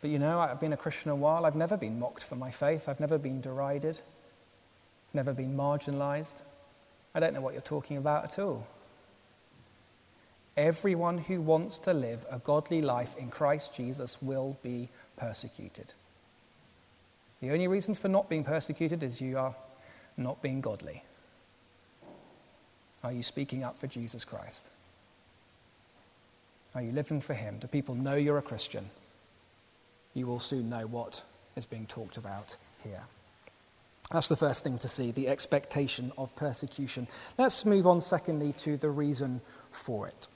But 0.00 0.10
you 0.10 0.18
know, 0.18 0.40
I've 0.40 0.60
been 0.60 0.72
a 0.72 0.76
Christian 0.76 1.12
a 1.12 1.16
while. 1.16 1.46
I've 1.46 1.54
never 1.54 1.76
been 1.76 2.00
mocked 2.00 2.24
for 2.24 2.36
my 2.36 2.50
faith. 2.50 2.88
I've 2.88 3.00
never 3.00 3.16
been 3.16 3.40
derided, 3.40 4.00
never 5.14 5.32
been 5.32 5.56
marginalized. 5.56 6.42
I 7.14 7.20
don't 7.20 7.32
know 7.32 7.40
what 7.40 7.54
you're 7.54 7.62
talking 7.62 7.96
about 7.96 8.24
at 8.24 8.38
all. 8.40 8.66
Everyone 10.56 11.18
who 11.18 11.40
wants 11.40 11.78
to 11.80 11.94
live 11.94 12.26
a 12.30 12.38
godly 12.40 12.82
life 12.82 13.16
in 13.16 13.30
Christ 13.30 13.74
Jesus 13.74 14.20
will 14.20 14.58
be 14.62 14.88
persecuted. 15.16 15.94
The 17.44 17.52
only 17.52 17.68
reason 17.68 17.94
for 17.94 18.08
not 18.08 18.30
being 18.30 18.42
persecuted 18.42 19.02
is 19.02 19.20
you 19.20 19.36
are 19.36 19.54
not 20.16 20.40
being 20.40 20.62
godly. 20.62 21.02
Are 23.02 23.12
you 23.12 23.22
speaking 23.22 23.62
up 23.62 23.76
for 23.76 23.86
Jesus 23.86 24.24
Christ? 24.24 24.64
Are 26.74 26.80
you 26.80 26.90
living 26.92 27.20
for 27.20 27.34
Him? 27.34 27.58
Do 27.58 27.66
people 27.66 27.96
know 27.96 28.14
you're 28.14 28.38
a 28.38 28.42
Christian? 28.42 28.88
You 30.14 30.26
will 30.26 30.40
soon 30.40 30.70
know 30.70 30.86
what 30.86 31.22
is 31.54 31.66
being 31.66 31.84
talked 31.84 32.16
about 32.16 32.56
here. 32.82 33.02
That's 34.10 34.28
the 34.28 34.36
first 34.36 34.64
thing 34.64 34.78
to 34.78 34.88
see, 34.88 35.10
the 35.10 35.28
expectation 35.28 36.12
of 36.16 36.34
persecution. 36.36 37.08
Let's 37.36 37.66
move 37.66 37.86
on, 37.86 38.00
secondly, 38.00 38.54
to 38.60 38.78
the 38.78 38.88
reason 38.88 39.42
for 39.70 40.08
it. 40.08 40.28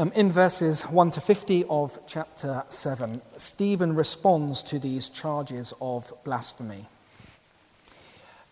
Um, 0.00 0.12
in 0.12 0.32
verses 0.32 0.80
1 0.84 1.10
to 1.10 1.20
50 1.20 1.64
of 1.68 1.98
chapter 2.06 2.64
7, 2.70 3.20
Stephen 3.36 3.94
responds 3.94 4.62
to 4.62 4.78
these 4.78 5.10
charges 5.10 5.74
of 5.78 6.10
blasphemy. 6.24 6.86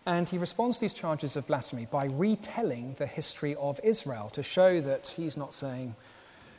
And 0.05 0.29
he 0.29 0.37
responds 0.37 0.77
to 0.77 0.81
these 0.81 0.93
charges 0.93 1.35
of 1.35 1.47
blasphemy 1.47 1.87
by 1.89 2.05
retelling 2.05 2.93
the 2.99 3.07
history 3.07 3.55
of 3.55 3.79
Israel 3.83 4.29
to 4.33 4.43
show 4.43 4.79
that 4.79 5.07
he's 5.17 5.37
not 5.37 5.55
saying 5.55 5.95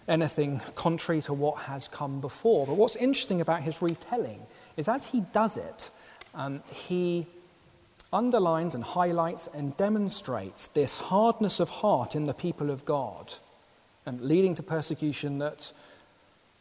anything 0.08 0.60
contrary 0.74 1.22
to 1.22 1.34
what 1.34 1.58
has 1.58 1.86
come 1.86 2.20
before. 2.20 2.66
But 2.66 2.74
what's 2.74 2.96
interesting 2.96 3.40
about 3.40 3.62
his 3.62 3.80
retelling 3.80 4.40
is 4.76 4.88
as 4.88 5.06
he 5.06 5.20
does 5.32 5.56
it, 5.56 5.92
um, 6.34 6.64
he 6.68 7.28
underlines 8.12 8.74
and 8.74 8.82
highlights 8.82 9.48
and 9.54 9.76
demonstrates 9.76 10.66
this 10.66 10.98
hardness 10.98 11.60
of 11.60 11.68
heart 11.68 12.16
in 12.16 12.24
the 12.24 12.34
people 12.34 12.70
of 12.70 12.84
God, 12.84 13.34
and 14.06 14.20
leading 14.20 14.54
to 14.54 14.62
persecution 14.62 15.38
that 15.38 15.72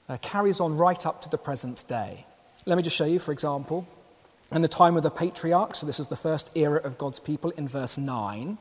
uh, 0.07 0.17
carries 0.21 0.59
on 0.59 0.77
right 0.77 1.05
up 1.05 1.21
to 1.21 1.29
the 1.29 1.37
present 1.37 1.85
day. 1.87 2.25
Let 2.65 2.75
me 2.75 2.83
just 2.83 2.95
show 2.95 3.05
you, 3.05 3.19
for 3.19 3.31
example, 3.31 3.87
in 4.51 4.61
the 4.61 4.67
time 4.67 4.97
of 4.97 5.03
the 5.03 5.11
patriarchs, 5.11 5.79
so 5.79 5.85
this 5.85 5.99
is 5.99 6.07
the 6.07 6.15
first 6.15 6.57
era 6.57 6.81
of 6.83 6.97
God's 6.97 7.19
people, 7.19 7.51
in 7.51 7.67
verse 7.67 7.97
9. 7.97 8.57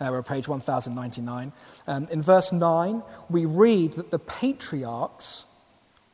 Uh, 0.00 0.08
we're 0.10 0.22
page 0.22 0.48
1099. 0.48 1.52
Um, 1.86 2.06
in 2.10 2.22
verse 2.22 2.52
9, 2.52 3.02
we 3.28 3.44
read 3.44 3.94
that 3.94 4.10
the 4.10 4.18
patriarchs 4.18 5.44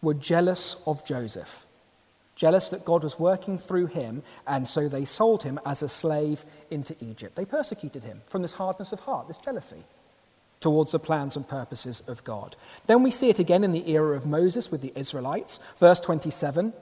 were 0.03 0.15
jealous 0.15 0.77
of 0.87 1.05
Joseph 1.05 1.65
jealous 2.37 2.69
that 2.71 2.85
God 2.85 3.05
was 3.05 3.19
working 3.19 3.59
through 3.59 3.87
him, 3.87 4.23
and 4.47 4.67
so 4.67 4.89
they 4.89 5.05
sold 5.05 5.43
him 5.45 5.61
as 5.65 5.83
a 5.83 5.89
slave 5.89 6.45
into 6.71 6.97
Egypt. 7.01 7.37
They 7.37 7.45
persecuted 7.45 8.03
him 8.03 8.23
from 8.27 8.43
this 8.43 8.55
hardness 8.55 8.93
of 8.93 9.01
heart, 9.01 9.29
this 9.29 9.39
jealousy 9.39 9.85
towards 10.61 10.93
the 10.93 10.99
plans 10.99 11.37
and 11.37 11.49
purposes 11.49 12.03
of 12.09 12.25
God. 12.25 12.57
Then 12.87 13.03
we 13.03 13.11
see 13.11 13.29
it 13.29 13.39
again 13.39 13.65
in 13.65 13.73
the 13.73 13.91
era 13.91 14.17
of 14.17 14.27
Moses 14.27 14.71
with 14.71 14.81
the 14.81 14.93
Israelites. 14.97 15.61
Verse 15.79 16.01
27 16.01 16.73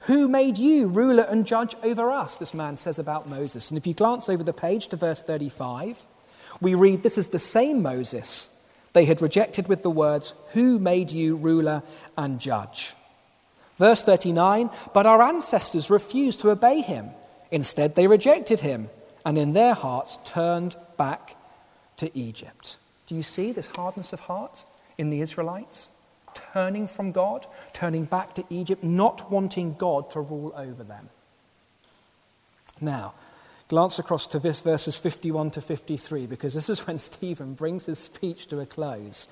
Who 0.00 0.28
made 0.28 0.58
you 0.58 0.88
ruler 0.88 1.24
and 1.24 1.46
judge 1.46 1.74
over 1.82 2.10
us? 2.10 2.36
This 2.36 2.54
man 2.54 2.76
says 2.76 2.98
about 2.98 3.28
Moses. 3.28 3.70
And 3.70 3.78
if 3.78 3.86
you 3.86 3.94
glance 3.94 4.28
over 4.28 4.42
the 4.42 4.52
page 4.52 4.88
to 4.88 4.96
verse 4.96 5.22
35, 5.22 6.06
we 6.60 6.74
read 6.74 7.02
this 7.02 7.18
is 7.18 7.28
the 7.28 7.38
same 7.38 7.82
Moses 7.82 8.50
they 8.94 9.04
had 9.04 9.20
rejected 9.20 9.68
with 9.68 9.82
the 9.82 9.90
words, 9.90 10.32
Who 10.52 10.78
made 10.78 11.10
you 11.10 11.36
ruler 11.36 11.82
and 12.16 12.40
judge? 12.40 12.94
Verse 13.76 14.02
39 14.02 14.70
But 14.94 15.04
our 15.04 15.20
ancestors 15.20 15.90
refused 15.90 16.40
to 16.40 16.50
obey 16.50 16.80
him. 16.80 17.10
Instead, 17.50 17.94
they 17.94 18.06
rejected 18.06 18.60
him 18.60 18.88
and 19.24 19.38
in 19.38 19.52
their 19.52 19.74
hearts 19.74 20.18
turned 20.24 20.76
back 20.96 21.36
to 21.98 22.16
Egypt. 22.16 22.76
Do 23.14 23.16
you 23.16 23.22
see 23.22 23.52
this 23.52 23.68
hardness 23.68 24.12
of 24.12 24.18
heart 24.18 24.64
in 24.98 25.08
the 25.08 25.20
Israelites? 25.20 25.88
Turning 26.52 26.88
from 26.88 27.12
God, 27.12 27.46
turning 27.72 28.06
back 28.06 28.34
to 28.34 28.44
Egypt, 28.50 28.82
not 28.82 29.30
wanting 29.30 29.74
God 29.74 30.10
to 30.10 30.20
rule 30.20 30.52
over 30.56 30.82
them. 30.82 31.10
Now, 32.80 33.14
glance 33.68 34.00
across 34.00 34.26
to 34.26 34.40
this 34.40 34.62
verses 34.62 34.98
51 34.98 35.52
to 35.52 35.60
53 35.60 36.26
because 36.26 36.54
this 36.54 36.68
is 36.68 36.84
when 36.88 36.98
Stephen 36.98 37.54
brings 37.54 37.86
his 37.86 38.00
speech 38.00 38.48
to 38.48 38.58
a 38.58 38.66
close. 38.66 39.28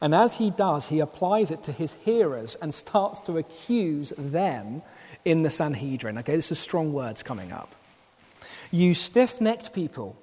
And 0.00 0.12
as 0.12 0.38
he 0.38 0.50
does, 0.50 0.88
he 0.88 0.98
applies 0.98 1.52
it 1.52 1.62
to 1.62 1.72
his 1.72 1.92
hearers 1.92 2.56
and 2.56 2.74
starts 2.74 3.20
to 3.20 3.38
accuse 3.38 4.12
them 4.18 4.82
in 5.24 5.44
the 5.44 5.50
Sanhedrin. 5.50 6.18
Okay, 6.18 6.34
this 6.34 6.50
is 6.50 6.58
strong 6.58 6.92
words 6.92 7.22
coming 7.22 7.52
up. 7.52 7.72
You 8.72 8.92
stiff 8.92 9.40
necked 9.40 9.72
people, 9.72 10.16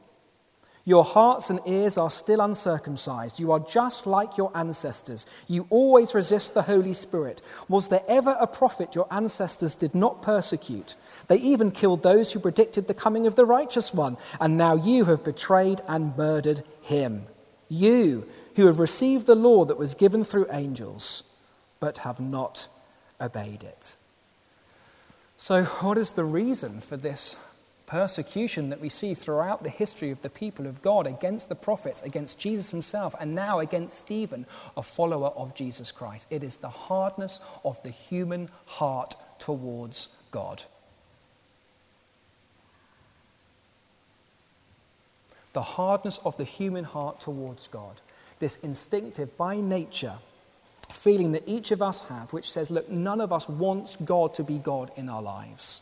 your 0.87 1.03
hearts 1.03 1.49
and 1.49 1.59
ears 1.65 1.97
are 1.97 2.09
still 2.09 2.39
uncircumcised. 2.39 3.41
You 3.41 3.51
are 3.51 3.59
just 3.59 4.07
like 4.07 4.37
your 4.37 4.55
ancestors. 4.55 5.25
You 5.45 5.67
always 5.69 6.15
resist 6.15 6.53
the 6.53 6.61
Holy 6.61 6.93
Spirit. 6.93 7.41
Was 7.67 7.89
there 7.89 8.05
ever 8.07 8.37
a 8.39 8.47
prophet 8.47 8.95
your 8.95 9.05
ancestors 9.11 9.75
did 9.75 9.93
not 9.93 10.21
persecute? 10.21 10.95
They 11.27 11.35
even 11.39 11.71
killed 11.71 12.03
those 12.03 12.31
who 12.31 12.39
predicted 12.39 12.87
the 12.87 12.93
coming 12.93 13.27
of 13.27 13.35
the 13.35 13.43
righteous 13.43 13.93
one, 13.93 14.15
and 14.39 14.55
now 14.55 14.75
you 14.75 15.03
have 15.05 15.25
betrayed 15.25 15.81
and 15.89 16.15
murdered 16.15 16.61
him. 16.83 17.23
You 17.67 18.25
who 18.55 18.67
have 18.67 18.79
received 18.79 19.27
the 19.27 19.35
law 19.35 19.65
that 19.65 19.77
was 19.77 19.93
given 19.93 20.23
through 20.23 20.47
angels, 20.53 21.23
but 21.81 21.97
have 21.97 22.21
not 22.21 22.69
obeyed 23.19 23.63
it. 23.63 23.97
So, 25.37 25.65
what 25.65 25.97
is 25.97 26.11
the 26.11 26.23
reason 26.23 26.79
for 26.79 26.95
this 26.95 27.35
persecution 27.87 28.69
that 28.69 28.79
we 28.79 28.89
see 28.89 29.15
throughout 29.15 29.63
the 29.63 29.69
history 29.69 30.11
of 30.11 30.21
the 30.21 30.29
people 30.29 30.67
of 30.67 30.81
God 30.83 31.07
against 31.07 31.49
the 31.49 31.55
prophets, 31.55 32.03
against 32.03 32.37
Jesus 32.37 32.69
himself, 32.69 33.15
and 33.19 33.33
now 33.33 33.59
against 33.59 33.97
Stephen, 33.97 34.45
a 34.75 34.83
follower 34.83 35.29
of 35.29 35.55
Jesus 35.55 35.91
Christ? 35.91 36.27
It 36.29 36.43
is 36.43 36.57
the 36.57 36.69
hardness 36.69 37.39
of 37.65 37.81
the 37.81 37.89
human 37.89 38.49
heart 38.65 39.15
towards 39.39 40.09
God. 40.29 40.63
The 45.53 45.61
hardness 45.63 46.19
of 46.19 46.37
the 46.37 46.43
human 46.43 46.83
heart 46.83 47.19
towards 47.19 47.67
God 47.67 47.95
this 48.39 48.57
instinctive, 48.57 49.35
by 49.37 49.55
nature, 49.57 50.13
feeling 50.91 51.31
that 51.33 51.43
each 51.45 51.71
of 51.71 51.81
us 51.81 52.01
have, 52.01 52.31
which 52.33 52.51
says, 52.51 52.71
look, 52.71 52.89
none 52.89 53.21
of 53.21 53.33
us 53.33 53.49
wants 53.49 53.95
God 53.97 54.33
to 54.35 54.43
be 54.43 54.57
God 54.57 54.91
in 54.95 55.09
our 55.09 55.21
lives. 55.21 55.81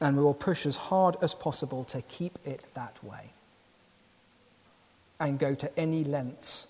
And 0.00 0.16
we 0.16 0.22
will 0.22 0.34
push 0.34 0.66
as 0.66 0.76
hard 0.76 1.16
as 1.22 1.34
possible 1.34 1.84
to 1.84 2.02
keep 2.02 2.38
it 2.44 2.68
that 2.74 3.02
way 3.02 3.30
and 5.18 5.38
go 5.38 5.54
to 5.54 5.78
any 5.78 6.04
lengths 6.04 6.66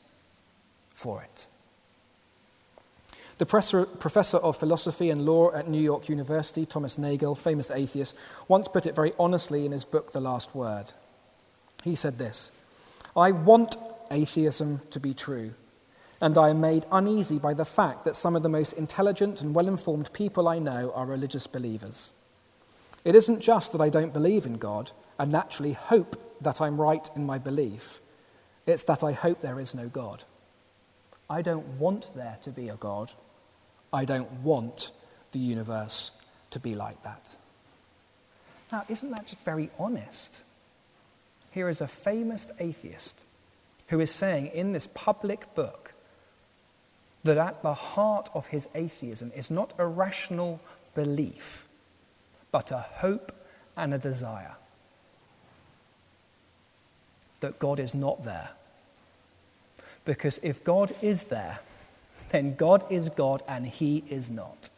for 0.94 1.22
it. 1.22 1.46
The 3.38 3.44
professor 3.46 4.38
of 4.38 4.56
philosophy 4.56 5.10
and 5.10 5.26
law 5.26 5.52
at 5.52 5.68
New 5.68 5.80
York 5.80 6.08
University, 6.08 6.64
Thomas 6.64 6.96
Nagel, 6.96 7.34
famous 7.34 7.70
atheist, 7.70 8.14
once 8.48 8.66
put 8.66 8.86
it 8.86 8.94
very 8.94 9.12
honestly 9.18 9.66
in 9.66 9.72
his 9.72 9.84
book, 9.84 10.12
The 10.12 10.20
Last 10.20 10.54
Word. 10.54 10.92
He 11.84 11.94
said 11.94 12.16
this 12.16 12.50
I 13.14 13.32
want 13.32 13.76
atheism 14.10 14.80
to 14.90 15.00
be 15.00 15.12
true, 15.12 15.52
and 16.20 16.38
I 16.38 16.48
am 16.48 16.62
made 16.62 16.86
uneasy 16.90 17.38
by 17.38 17.52
the 17.52 17.66
fact 17.66 18.06
that 18.06 18.16
some 18.16 18.36
of 18.36 18.42
the 18.42 18.48
most 18.48 18.72
intelligent 18.72 19.42
and 19.42 19.54
well 19.54 19.68
informed 19.68 20.12
people 20.14 20.48
I 20.48 20.58
know 20.58 20.92
are 20.94 21.04
religious 21.04 21.46
believers. 21.46 22.12
It 23.06 23.14
isn't 23.14 23.40
just 23.40 23.70
that 23.70 23.80
I 23.80 23.88
don't 23.88 24.12
believe 24.12 24.46
in 24.46 24.58
God 24.58 24.90
and 25.16 25.30
naturally 25.30 25.74
hope 25.74 26.20
that 26.40 26.60
I'm 26.60 26.80
right 26.80 27.08
in 27.14 27.24
my 27.24 27.38
belief, 27.38 28.00
it's 28.66 28.82
that 28.82 29.04
I 29.04 29.12
hope 29.12 29.40
there 29.40 29.60
is 29.60 29.76
no 29.76 29.88
God. 29.88 30.24
I 31.30 31.40
don't 31.40 31.78
want 31.78 32.12
there 32.16 32.36
to 32.42 32.50
be 32.50 32.68
a 32.68 32.74
God. 32.74 33.12
I 33.92 34.04
don't 34.06 34.30
want 34.42 34.90
the 35.30 35.38
universe 35.38 36.10
to 36.50 36.58
be 36.58 36.74
like 36.74 37.00
that. 37.04 37.36
Now, 38.72 38.82
isn't 38.88 39.10
that 39.12 39.28
just 39.28 39.44
very 39.44 39.70
honest? 39.78 40.42
Here 41.52 41.68
is 41.68 41.80
a 41.80 41.86
famous 41.86 42.48
atheist 42.58 43.24
who 43.86 44.00
is 44.00 44.10
saying 44.10 44.48
in 44.48 44.72
this 44.72 44.88
public 44.88 45.54
book 45.54 45.92
that 47.22 47.38
at 47.38 47.62
the 47.62 47.74
heart 47.74 48.30
of 48.34 48.48
his 48.48 48.68
atheism 48.74 49.30
is 49.36 49.48
not 49.48 49.72
a 49.78 49.86
rational 49.86 50.60
belief, 50.96 51.65
but 52.56 52.70
a 52.70 52.78
hope 52.78 53.32
and 53.76 53.92
a 53.92 53.98
desire 53.98 54.54
that 57.40 57.58
God 57.58 57.78
is 57.78 57.94
not 57.94 58.24
there. 58.24 58.48
Because 60.06 60.40
if 60.42 60.64
God 60.64 60.96
is 61.02 61.24
there, 61.24 61.58
then 62.30 62.54
God 62.54 62.82
is 62.90 63.10
God 63.10 63.42
and 63.46 63.66
he 63.66 64.04
is 64.08 64.30
not. 64.30 64.70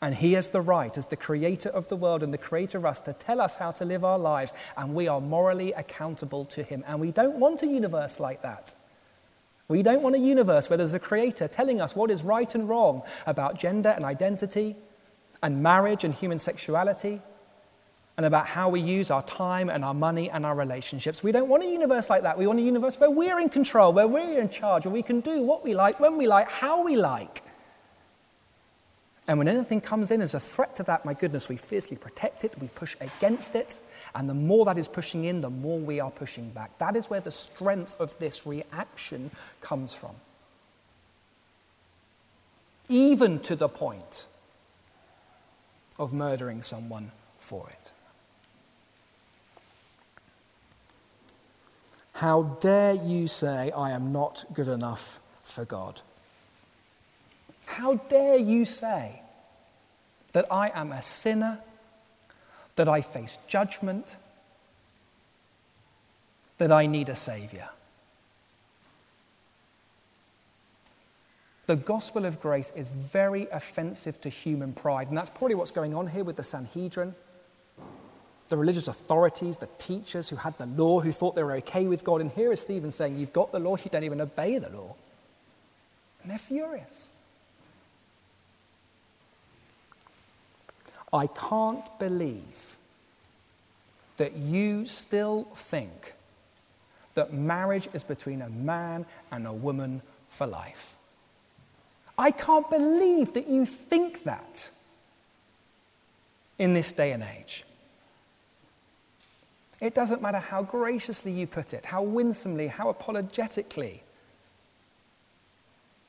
And 0.00 0.14
he 0.14 0.34
has 0.34 0.50
the 0.50 0.60
right, 0.60 0.96
as 0.96 1.06
the 1.06 1.16
creator 1.16 1.70
of 1.70 1.88
the 1.88 1.96
world 1.96 2.22
and 2.22 2.32
the 2.32 2.38
creator 2.38 2.78
of 2.78 2.86
us, 2.86 3.00
to 3.00 3.14
tell 3.14 3.40
us 3.40 3.56
how 3.56 3.72
to 3.72 3.84
live 3.84 4.04
our 4.04 4.16
lives, 4.16 4.52
and 4.76 4.94
we 4.94 5.08
are 5.08 5.20
morally 5.20 5.72
accountable 5.72 6.44
to 6.44 6.62
him. 6.62 6.84
And 6.86 7.00
we 7.00 7.10
don't 7.10 7.40
want 7.40 7.64
a 7.64 7.66
universe 7.66 8.20
like 8.20 8.42
that. 8.42 8.72
We 9.66 9.82
don't 9.82 10.02
want 10.02 10.14
a 10.14 10.20
universe 10.20 10.70
where 10.70 10.76
there's 10.76 10.94
a 10.94 11.00
creator 11.00 11.48
telling 11.48 11.80
us 11.80 11.96
what 11.96 12.12
is 12.12 12.22
right 12.22 12.54
and 12.54 12.68
wrong 12.68 13.02
about 13.26 13.58
gender 13.58 13.88
and 13.88 14.04
identity, 14.04 14.76
and 15.42 15.62
marriage 15.62 16.04
and 16.04 16.14
human 16.14 16.38
sexuality, 16.38 17.20
and 18.16 18.26
about 18.26 18.46
how 18.46 18.68
we 18.68 18.80
use 18.80 19.12
our 19.12 19.22
time 19.22 19.70
and 19.70 19.84
our 19.84 19.94
money 19.94 20.28
and 20.28 20.44
our 20.44 20.56
relationships. 20.56 21.22
We 21.22 21.30
don't 21.30 21.48
want 21.48 21.62
a 21.62 21.66
universe 21.66 22.10
like 22.10 22.22
that. 22.22 22.36
We 22.36 22.48
want 22.48 22.58
a 22.58 22.62
universe 22.62 22.98
where 22.98 23.10
we're 23.10 23.38
in 23.38 23.48
control, 23.48 23.92
where 23.92 24.08
we're 24.08 24.40
in 24.40 24.50
charge, 24.50 24.84
where 24.84 24.92
we 24.92 25.04
can 25.04 25.20
do 25.20 25.40
what 25.42 25.62
we 25.62 25.72
like, 25.74 26.00
when 26.00 26.16
we 26.16 26.26
like, 26.26 26.48
how 26.48 26.84
we 26.84 26.96
like. 26.96 27.42
And 29.28 29.38
when 29.38 29.46
anything 29.46 29.80
comes 29.80 30.10
in 30.10 30.20
as 30.20 30.34
a 30.34 30.40
threat 30.40 30.74
to 30.76 30.82
that, 30.84 31.04
my 31.04 31.14
goodness, 31.14 31.48
we 31.48 31.58
fiercely 31.58 31.96
protect 31.96 32.44
it, 32.44 32.58
we 32.60 32.68
push 32.68 32.96
against 33.00 33.54
it, 33.54 33.78
and 34.14 34.28
the 34.28 34.34
more 34.34 34.64
that 34.64 34.78
is 34.78 34.88
pushing 34.88 35.26
in, 35.26 35.42
the 35.42 35.50
more 35.50 35.78
we 35.78 36.00
are 36.00 36.10
pushing 36.10 36.48
back. 36.50 36.76
That 36.78 36.96
is 36.96 37.10
where 37.10 37.20
the 37.20 37.30
strength 37.30 37.94
of 38.00 38.18
this 38.18 38.46
reaction 38.46 39.30
comes 39.60 39.92
from. 39.92 40.16
Even 42.88 43.38
to 43.40 43.54
the 43.54 43.68
point 43.68 44.26
of 45.98 46.12
murdering 46.12 46.62
someone 46.62 47.10
for 47.38 47.68
it. 47.70 47.92
How 52.14 52.42
dare 52.60 52.94
you 52.94 53.28
say, 53.28 53.70
I 53.70 53.92
am 53.92 54.12
not 54.12 54.44
good 54.52 54.68
enough 54.68 55.20
for 55.44 55.64
God? 55.64 56.00
How 57.66 57.94
dare 57.94 58.36
you 58.36 58.64
say 58.64 59.22
that 60.32 60.46
I 60.50 60.70
am 60.74 60.90
a 60.90 61.00
sinner, 61.00 61.58
that 62.74 62.88
I 62.88 63.02
face 63.02 63.38
judgment, 63.46 64.16
that 66.58 66.72
I 66.72 66.86
need 66.86 67.08
a 67.08 67.14
Savior? 67.14 67.68
The 71.68 71.76
gospel 71.76 72.24
of 72.24 72.40
grace 72.40 72.72
is 72.74 72.88
very 72.88 73.46
offensive 73.52 74.18
to 74.22 74.30
human 74.30 74.72
pride, 74.72 75.08
and 75.08 75.18
that's 75.18 75.28
probably 75.28 75.54
what's 75.54 75.70
going 75.70 75.94
on 75.94 76.06
here 76.06 76.24
with 76.24 76.36
the 76.36 76.42
Sanhedrin. 76.42 77.14
The 78.48 78.56
religious 78.56 78.88
authorities, 78.88 79.58
the 79.58 79.68
teachers 79.76 80.30
who 80.30 80.36
had 80.36 80.56
the 80.56 80.64
law, 80.64 81.00
who 81.00 81.12
thought 81.12 81.34
they 81.34 81.42
were 81.42 81.56
okay 81.56 81.86
with 81.86 82.04
God. 82.04 82.22
And 82.22 82.30
here 82.30 82.54
is 82.54 82.62
Stephen 82.62 82.90
saying, 82.90 83.18
You've 83.18 83.34
got 83.34 83.52
the 83.52 83.58
law, 83.58 83.76
you 83.76 83.90
don't 83.90 84.04
even 84.04 84.22
obey 84.22 84.56
the 84.56 84.70
law. 84.70 84.96
And 86.22 86.30
they're 86.30 86.38
furious. 86.38 87.10
I 91.12 91.26
can't 91.26 91.98
believe 91.98 92.76
that 94.16 94.36
you 94.36 94.86
still 94.86 95.44
think 95.54 96.14
that 97.14 97.34
marriage 97.34 97.90
is 97.92 98.04
between 98.04 98.40
a 98.40 98.48
man 98.48 99.04
and 99.30 99.46
a 99.46 99.52
woman 99.52 100.00
for 100.30 100.46
life. 100.46 100.97
I 102.18 102.32
can't 102.32 102.68
believe 102.68 103.34
that 103.34 103.48
you 103.48 103.64
think 103.64 104.24
that 104.24 104.70
in 106.58 106.74
this 106.74 106.90
day 106.90 107.12
and 107.12 107.22
age. 107.22 107.64
It 109.80 109.94
doesn't 109.94 110.20
matter 110.20 110.38
how 110.38 110.62
graciously 110.62 111.30
you 111.30 111.46
put 111.46 111.72
it, 111.72 111.86
how 111.86 112.02
winsomely, 112.02 112.66
how 112.66 112.88
apologetically. 112.88 114.02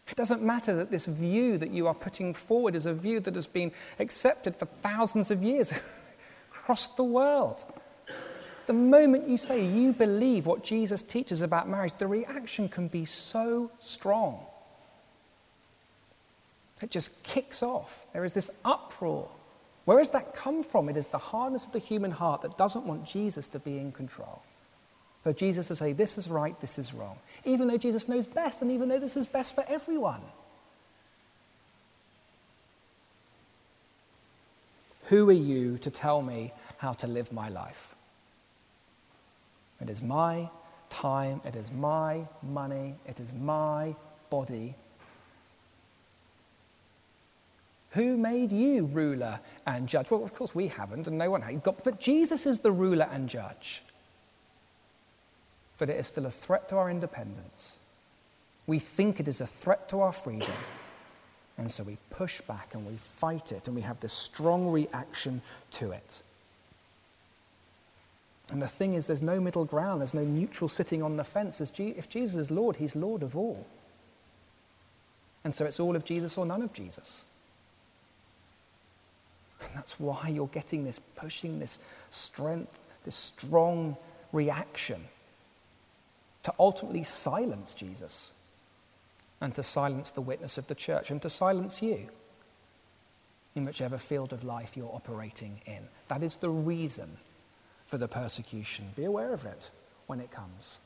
It 0.10 0.16
doesn't 0.16 0.42
matter 0.42 0.76
that 0.78 0.90
this 0.90 1.06
view 1.06 1.60
that 1.60 1.70
you 1.70 1.86
are 1.86 1.94
putting 1.94 2.34
forward 2.34 2.74
is 2.74 2.88
a 2.88 2.94
view 2.94 3.20
that 3.20 3.36
has 3.36 3.46
been 3.46 3.72
accepted 4.00 4.56
for 4.56 4.66
thousands 4.66 5.30
of 5.30 5.44
years 5.44 5.72
across 6.52 6.88
the 6.88 7.04
world. 7.04 7.64
The 8.66 8.74
moment 8.74 9.28
you 9.28 9.38
say 9.38 9.64
you 9.64 9.94
believe 9.94 10.48
what 10.48 10.64
Jesus 10.64 11.04
teaches 11.04 11.44
about 11.44 11.70
marriage, 11.70 11.94
the 11.94 12.08
reaction 12.08 12.70
can 12.70 12.88
be 12.88 13.06
so 13.06 13.70
strong. 13.80 14.44
It 16.82 16.92
just 16.92 17.24
kicks 17.24 17.62
off. 17.62 18.06
There 18.14 18.24
is 18.26 18.34
this 18.34 18.50
uproar. 18.64 19.30
Where 19.86 20.00
does 20.00 20.12
that 20.12 20.34
come 20.34 20.64
from? 20.64 20.88
It 20.88 20.98
is 20.98 21.08
the 21.08 21.18
hardness 21.18 21.66
of 21.66 21.72
the 21.72 21.80
human 21.80 22.12
heart 22.12 22.42
that 22.44 22.58
doesn't 22.58 22.86
want 22.86 23.06
Jesus 23.06 23.48
to 23.50 23.60
be 23.60 23.78
in 23.78 23.92
control. 23.92 24.42
For 25.24 25.34
Jesus 25.34 25.68
to 25.68 25.76
say, 25.76 25.94
this 25.94 26.18
is 26.18 26.30
right, 26.30 26.60
this 26.62 26.80
is 26.80 26.94
wrong. 26.94 27.18
Even 27.44 27.68
though 27.68 27.78
Jesus 27.78 28.08
knows 28.08 28.26
best, 28.26 28.62
and 28.62 28.72
even 28.72 28.88
though 28.88 29.00
this 29.00 29.18
is 29.18 29.28
best 29.28 29.56
for 29.56 29.66
everyone. 29.68 30.22
Who 35.06 35.30
are 35.30 35.34
you 35.34 35.78
to 35.80 35.90
tell 35.90 36.22
me 36.22 36.54
how 36.78 36.94
to 36.94 37.08
live 37.08 37.34
my 37.34 37.50
life? 37.50 37.96
It 39.82 39.90
is 39.90 40.02
my 40.02 40.50
time, 40.90 41.42
it 41.46 41.56
is 41.56 41.72
my 41.72 42.28
money, 42.44 42.96
it 43.08 43.20
is 43.20 43.34
my 43.34 43.96
body. 44.30 44.76
Who 47.92 48.18
made 48.18 48.52
you 48.52 48.86
ruler 48.86 49.40
and 49.66 49.88
judge? 49.88 50.12
Well, 50.12 50.24
of 50.24 50.34
course, 50.34 50.54
we 50.54 50.68
haven't, 50.68 51.08
and 51.08 51.18
no 51.18 51.32
one 51.32 51.42
has. 51.42 51.60
Got, 51.62 51.84
But 51.84 52.00
Jesus 52.00 52.46
is 52.46 52.60
the 52.60 52.72
ruler 52.72 53.10
and 53.12 53.28
judge 53.28 53.82
but 55.80 55.90
it 55.90 55.98
is 55.98 56.08
still 56.08 56.28
a 56.28 56.32
threat 56.32 56.70
to 56.70 56.78
our 56.78 56.92
independence. 56.92 57.80
We 58.68 58.78
think 58.78 59.20
it 59.20 59.28
is 59.28 59.42
a 59.42 59.48
threat 59.48 59.90
to 59.90 60.02
our 60.02 60.12
freedom. 60.12 60.52
And 61.58 61.72
so 61.72 61.84
we 61.84 61.98
push 62.12 62.42
back 62.42 62.76
and 62.76 62.86
we 62.86 62.96
fight 62.96 63.52
it 63.52 63.66
and 63.68 63.76
we 63.76 63.82
have 63.82 64.00
this 64.02 64.14
strong 64.14 64.68
reaction 64.68 65.42
to 65.72 65.92
it. 65.92 66.22
And 68.52 68.62
the 68.62 68.68
thing 68.68 68.94
is, 68.94 69.08
there's 69.08 69.22
no 69.22 69.40
middle 69.40 69.66
ground, 69.66 70.02
there's 70.02 70.14
no 70.14 70.24
neutral 70.24 70.68
sitting 70.68 71.02
on 71.02 71.18
the 71.18 71.24
fence. 71.24 71.62
If 71.62 72.10
Jesus 72.10 72.36
is 72.36 72.52
Lord, 72.52 72.76
he's 72.76 72.96
Lord 72.96 73.24
of 73.24 73.36
all. 73.36 73.66
And 75.44 75.54
so 75.54 75.66
it's 75.66 75.80
all 75.80 75.96
of 75.96 76.04
Jesus 76.04 76.38
or 76.38 76.46
none 76.46 76.62
of 76.62 76.74
Jesus. 76.74 77.24
And 79.62 79.70
that's 79.76 80.00
why 80.00 80.30
you're 80.30 80.48
getting 80.48 80.84
this 80.84 81.00
pushing, 81.00 81.60
this 81.60 81.80
strength, 82.12 82.78
this 83.06 83.16
strong 83.16 83.98
reaction 84.32 85.02
to 86.44 86.54
ultimately 86.60 87.04
silence 87.04 87.74
Jesus 87.74 88.32
and 89.42 89.54
to 89.56 89.64
silence 89.64 90.12
the 90.12 90.22
witness 90.22 90.58
of 90.58 90.68
the 90.68 90.76
church 90.76 91.12
and 91.12 91.22
to 91.22 91.30
silence 91.30 91.82
you 91.82 92.10
in 93.56 93.66
whichever 93.66 93.98
field 93.98 94.34
of 94.34 94.44
life 94.44 94.78
you're 94.78 94.94
operating 94.94 95.62
in. 95.66 95.88
That 96.08 96.24
is 96.24 96.38
the 96.38 96.50
reason 96.50 97.18
for 97.86 97.98
the 97.98 98.08
persecution. 98.08 98.86
Be 98.96 99.06
aware 99.06 99.34
of 99.34 99.46
it 99.46 99.70
when 100.08 100.20
it 100.20 100.32
comes. 100.32 100.80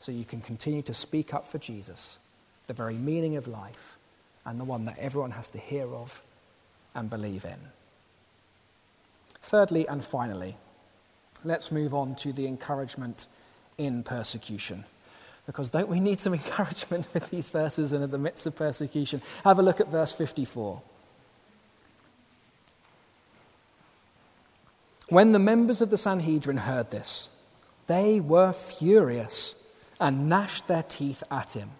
So 0.00 0.12
you 0.12 0.24
can 0.24 0.40
continue 0.40 0.82
to 0.82 0.94
speak 0.94 1.34
up 1.34 1.46
for 1.46 1.58
Jesus, 1.58 2.18
the 2.66 2.74
very 2.74 2.94
meaning 2.94 3.36
of 3.36 3.48
life, 3.48 3.98
and 4.46 4.58
the 4.58 4.64
one 4.64 4.84
that 4.86 4.98
everyone 4.98 5.32
has 5.32 5.48
to 5.48 5.58
hear 5.58 5.92
of 5.94 6.22
and 6.98 7.08
believe 7.08 7.44
in. 7.44 7.58
Thirdly 9.40 9.86
and 9.86 10.04
finally, 10.04 10.56
let's 11.44 11.70
move 11.70 11.94
on 11.94 12.16
to 12.16 12.32
the 12.32 12.46
encouragement 12.46 13.28
in 13.78 14.02
persecution. 14.02 14.84
Because 15.46 15.70
don't 15.70 15.88
we 15.88 16.00
need 16.00 16.18
some 16.20 16.34
encouragement 16.42 17.08
with 17.14 17.30
these 17.30 17.48
verses 17.48 17.92
and 17.92 18.04
in 18.04 18.10
the 18.10 18.18
midst 18.18 18.46
of 18.46 18.56
persecution? 18.56 19.22
Have 19.44 19.58
a 19.58 19.62
look 19.62 19.80
at 19.80 19.88
verse 19.88 20.12
54. 20.12 20.82
When 25.08 25.32
the 25.32 25.38
members 25.38 25.80
of 25.80 25.88
the 25.88 25.96
Sanhedrin 25.96 26.58
heard 26.58 26.90
this, 26.90 27.30
they 27.86 28.20
were 28.20 28.52
furious 28.52 29.54
and 29.98 30.28
gnashed 30.28 30.66
their 30.66 30.82
teeth 30.82 31.22
at 31.30 31.56
him. 31.56 31.70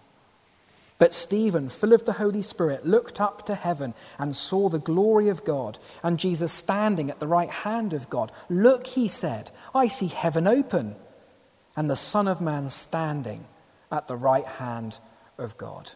But 0.99 1.13
Stephen, 1.13 1.69
full 1.69 1.93
of 1.93 2.03
the 2.03 2.13
Holy 2.13 2.41
Spirit, 2.41 2.85
looked 2.85 3.21
up 3.21 3.45
to 3.45 3.55
heaven 3.55 3.93
and 4.19 4.35
saw 4.35 4.67
the 4.67 4.79
glory 4.79 5.29
of 5.29 5.45
God 5.45 5.79
and 6.03 6.19
Jesus 6.19 6.51
standing 6.51 7.09
at 7.09 7.21
the 7.21 7.27
right 7.27 7.49
hand 7.49 7.93
of 7.93 8.09
God. 8.09 8.33
Look, 8.49 8.85
he 8.85 9.07
said, 9.07 9.49
I 9.73 9.87
see 9.87 10.07
heaven 10.07 10.45
open 10.45 10.95
and 11.77 11.89
the 11.89 11.95
Son 11.95 12.27
of 12.27 12.41
Man 12.41 12.69
standing 12.69 13.45
at 13.89 14.07
the 14.07 14.17
right 14.17 14.45
hand 14.45 14.99
of 15.37 15.57
God. 15.57 15.91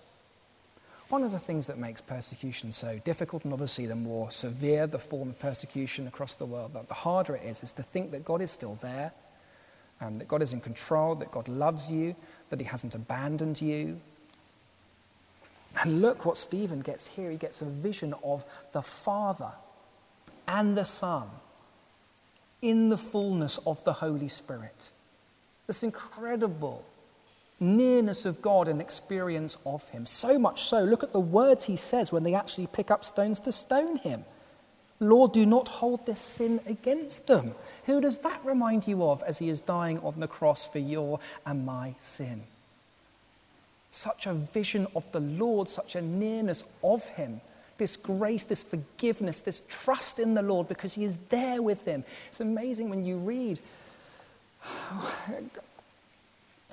One 1.10 1.24
of 1.24 1.32
the 1.32 1.40
things 1.40 1.68
that 1.68 1.78
makes 1.78 2.00
persecution 2.00 2.72
so 2.72 3.00
difficult, 3.04 3.44
and 3.44 3.52
obviously 3.52 3.86
the 3.86 3.96
more 3.96 4.32
severe 4.32 4.88
the 4.88 4.98
form 4.98 5.30
of 5.30 5.38
persecution 5.38 6.08
across 6.08 6.36
the 6.36 6.46
world, 6.46 6.72
the 6.88 6.94
harder 6.94 7.36
it 7.36 7.44
is, 7.44 7.62
is 7.62 7.74
to 7.74 7.84
think 7.84 8.12
that 8.12 8.24
God 8.24 8.42
is 8.42 8.52
still 8.52 8.80
there, 8.82 9.12
um, 10.00 10.16
that 10.16 10.30
God 10.30 10.42
is 10.42 10.54
in 10.54 10.62
control, 10.62 11.14
that 11.16 11.30
God 11.30 11.50
loves 11.50 11.92
you, 11.92 12.16
that 12.50 12.60
He 12.60 12.66
hasn't 12.66 12.96
abandoned 12.96 13.62
you. 13.62 14.00
And 15.82 16.02
look 16.02 16.26
what 16.26 16.38
Stephen 16.38 16.82
gets 16.82 17.08
here. 17.08 17.32
He 17.32 17.38
gets 17.38 17.62
a 17.62 17.66
vision 17.66 18.14
of 18.24 18.44
the 18.72 18.82
Father 18.82 19.52
and 20.48 20.78
the 20.78 20.86
Son 20.86 21.28
in 22.62 22.90
the 22.90 22.98
fullness 22.98 23.58
of 23.66 23.84
the 23.84 23.94
Holy 23.94 24.28
Spirit. 24.28 24.92
This 25.68 25.84
incredible 25.84 26.86
nearness 27.60 28.26
of 28.26 28.42
God 28.42 28.68
and 28.68 28.82
experience 28.82 29.58
of 29.66 29.88
Him. 29.90 30.06
So 30.06 30.38
much 30.38 30.64
so, 30.64 30.84
look 30.84 31.04
at 31.04 31.12
the 31.12 31.20
words 31.20 31.66
He 31.66 31.76
says 31.76 32.12
when 32.12 32.24
they 32.24 32.34
actually 32.34 32.68
pick 32.68 32.92
up 32.92 33.04
stones 33.04 33.40
to 33.42 33.52
stone 33.52 33.98
Him. 33.98 34.24
Lord, 35.00 35.34
do 35.34 35.46
not 35.46 35.68
hold 35.68 36.06
this 36.06 36.22
sin 36.22 36.60
against 36.66 37.28
them. 37.28 37.56
Who 37.86 38.00
does 38.00 38.20
that 38.20 38.40
remind 38.46 38.88
you 38.88 39.04
of 39.04 39.22
as 39.24 39.40
He 39.40 39.50
is 39.50 39.60
dying 39.60 40.00
on 40.00 40.20
the 40.20 40.28
cross 40.28 40.68
for 40.68 40.80
your 40.80 41.20
and 41.46 41.66
my 41.66 41.96
sin? 42.00 42.44
Such 43.94 44.28
a 44.28 44.34
vision 44.34 44.88
of 44.96 45.10
the 45.12 45.20
Lord, 45.20 45.70
such 45.70 45.96
a 45.96 46.02
nearness 46.02 46.64
of 46.84 47.08
Him 47.10 47.40
this 47.78 47.98
grace, 47.98 48.46
this 48.46 48.64
forgiveness, 48.64 49.42
this 49.42 49.64
trust 49.68 50.20
in 50.20 50.34
the 50.34 50.42
Lord 50.42 50.68
because 50.68 50.94
He 50.94 51.04
is 51.04 51.18
there 51.30 51.62
with 51.62 51.86
them. 51.86 52.04
It's 52.28 52.40
amazing 52.40 52.90
when 52.90 53.04
you 53.04 53.18
read 53.18 53.60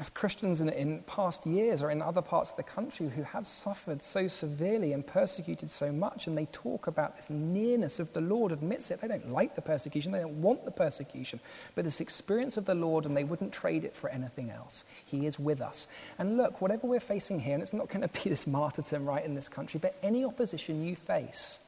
of 0.01 0.15
Christians 0.15 0.63
in, 0.63 0.71
in, 0.71 1.03
past 1.03 1.47
years 1.47 1.83
or 1.83 1.91
in 1.91 2.01
other 2.01 2.23
parts 2.23 2.51
of 2.51 2.57
the 2.57 2.63
country 2.63 3.09
who 3.09 3.23
have 3.23 3.47
suffered 3.47 4.01
so 4.01 4.29
severely 4.29 4.95
and 4.95 5.07
persecuted 5.07 5.71
so 5.71 5.93
much, 5.93 6.27
and 6.27 6.37
they 6.37 6.47
talk 6.47 6.87
about 6.87 7.17
this 7.17 7.29
nearness 7.29 8.01
of 8.01 8.13
the 8.15 8.21
Lord, 8.23 8.51
admits 8.51 8.91
it. 8.91 9.03
They 9.03 9.09
don't 9.09 9.31
like 9.31 9.55
the 9.55 9.63
persecution, 9.63 10.13
they 10.13 10.21
don't 10.21 10.41
want 10.41 10.65
the 10.65 10.71
persecution, 10.71 11.39
but 11.75 11.85
this 11.85 12.01
experience 12.01 12.57
of 12.57 12.65
the 12.65 12.75
Lord, 12.75 13.05
and 13.05 13.15
they 13.15 13.25
wouldn't 13.25 13.53
trade 13.53 13.85
it 13.85 13.95
for 13.95 14.09
anything 14.09 14.51
else. 14.51 14.85
He 15.05 15.27
is 15.27 15.39
with 15.39 15.61
us. 15.61 15.87
And 16.19 16.39
look, 16.39 16.63
whatever 16.63 16.87
we're 16.87 16.99
facing 16.99 17.41
here, 17.41 17.55
and 17.55 17.63
it's 17.63 17.75
not 17.75 17.89
going 17.89 18.01
to 18.01 18.09
be 18.09 18.31
this 18.31 18.47
martyrdom 18.47 19.05
right 19.05 19.25
in 19.25 19.35
this 19.35 19.51
country, 19.51 19.79
but 19.81 19.97
any 20.03 20.25
opposition 20.25 20.83
you 20.83 20.97
face, 20.97 21.59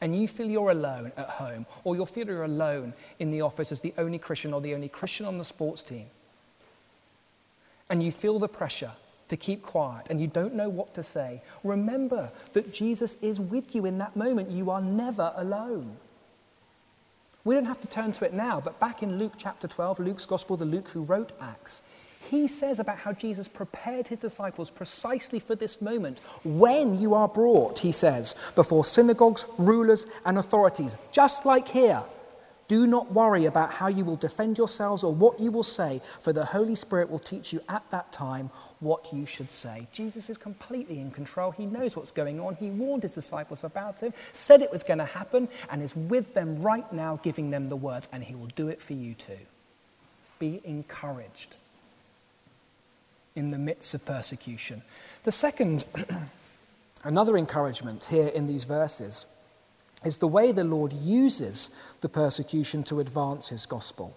and 0.00 0.18
you 0.18 0.26
feel 0.26 0.48
you're 0.48 0.70
alone 0.70 1.12
at 1.18 1.28
home, 1.28 1.66
or 1.84 1.94
you 1.94 2.06
feel 2.06 2.26
you're 2.26 2.44
alone 2.44 2.94
in 3.18 3.30
the 3.30 3.42
office 3.42 3.70
as 3.70 3.82
the 3.82 3.92
only 3.98 4.18
Christian 4.18 4.54
or 4.54 4.62
the 4.62 4.74
only 4.74 4.88
Christian 4.88 5.26
on 5.26 5.36
the 5.36 5.44
sports 5.44 5.82
team, 5.82 6.06
and 7.90 8.02
you 8.02 8.10
feel 8.12 8.38
the 8.38 8.48
pressure 8.48 8.92
to 9.28 9.36
keep 9.36 9.62
quiet 9.62 10.06
and 10.10 10.20
you 10.20 10.26
don't 10.26 10.54
know 10.54 10.68
what 10.68 10.94
to 10.94 11.02
say, 11.02 11.42
remember 11.62 12.30
that 12.52 12.72
Jesus 12.72 13.14
is 13.22 13.40
with 13.40 13.74
you 13.74 13.84
in 13.84 13.98
that 13.98 14.16
moment. 14.16 14.50
You 14.50 14.70
are 14.70 14.80
never 14.80 15.32
alone. 15.36 15.96
We 17.44 17.54
don't 17.54 17.64
have 17.64 17.80
to 17.80 17.88
turn 17.88 18.12
to 18.12 18.24
it 18.24 18.34
now, 18.34 18.60
but 18.60 18.78
back 18.80 19.02
in 19.02 19.18
Luke 19.18 19.32
chapter 19.38 19.66
12, 19.66 19.98
Luke's 20.00 20.26
gospel, 20.26 20.56
the 20.56 20.64
Luke 20.64 20.88
who 20.88 21.02
wrote 21.02 21.32
Acts, 21.40 21.82
he 22.28 22.46
says 22.46 22.78
about 22.78 22.98
how 22.98 23.12
Jesus 23.12 23.48
prepared 23.48 24.08
his 24.08 24.18
disciples 24.18 24.70
precisely 24.70 25.40
for 25.40 25.54
this 25.54 25.80
moment. 25.80 26.18
When 26.44 26.98
you 26.98 27.14
are 27.14 27.28
brought, 27.28 27.78
he 27.78 27.92
says, 27.92 28.34
before 28.54 28.84
synagogues, 28.84 29.46
rulers, 29.58 30.06
and 30.24 30.38
authorities, 30.38 30.96
just 31.12 31.46
like 31.46 31.66
here, 31.68 32.02
do 32.70 32.86
not 32.86 33.10
worry 33.10 33.46
about 33.46 33.72
how 33.72 33.88
you 33.88 34.04
will 34.04 34.14
defend 34.14 34.56
yourselves 34.56 35.02
or 35.02 35.12
what 35.12 35.40
you 35.40 35.50
will 35.50 35.64
say, 35.64 36.00
for 36.20 36.32
the 36.32 36.44
Holy 36.44 36.76
Spirit 36.76 37.10
will 37.10 37.18
teach 37.18 37.52
you 37.52 37.60
at 37.68 37.82
that 37.90 38.12
time 38.12 38.48
what 38.78 39.12
you 39.12 39.26
should 39.26 39.50
say. 39.50 39.88
Jesus 39.92 40.30
is 40.30 40.38
completely 40.38 41.00
in 41.00 41.10
control. 41.10 41.50
He 41.50 41.66
knows 41.66 41.96
what's 41.96 42.12
going 42.12 42.38
on. 42.38 42.54
He 42.54 42.70
warned 42.70 43.02
his 43.02 43.14
disciples 43.14 43.64
about 43.64 44.04
it, 44.04 44.14
said 44.32 44.62
it 44.62 44.70
was 44.70 44.84
going 44.84 45.00
to 45.00 45.04
happen, 45.04 45.48
and 45.68 45.82
is 45.82 45.96
with 45.96 46.32
them 46.34 46.62
right 46.62 46.90
now, 46.92 47.18
giving 47.24 47.50
them 47.50 47.70
the 47.70 47.74
word, 47.74 48.06
and 48.12 48.22
he 48.22 48.36
will 48.36 48.52
do 48.54 48.68
it 48.68 48.80
for 48.80 48.92
you 48.92 49.14
too. 49.14 49.44
Be 50.38 50.60
encouraged 50.62 51.56
in 53.34 53.50
the 53.50 53.58
midst 53.58 53.94
of 53.94 54.06
persecution. 54.06 54.82
The 55.24 55.32
second, 55.32 55.86
another 57.02 57.36
encouragement 57.36 58.04
here 58.04 58.28
in 58.28 58.46
these 58.46 58.62
verses 58.62 59.26
is 60.04 60.18
the 60.18 60.26
way 60.26 60.52
the 60.52 60.64
Lord 60.64 60.92
uses 60.92 61.70
the 62.00 62.08
persecution 62.08 62.84
to 62.84 63.00
advance 63.00 63.48
his 63.48 63.66
gospel. 63.66 64.16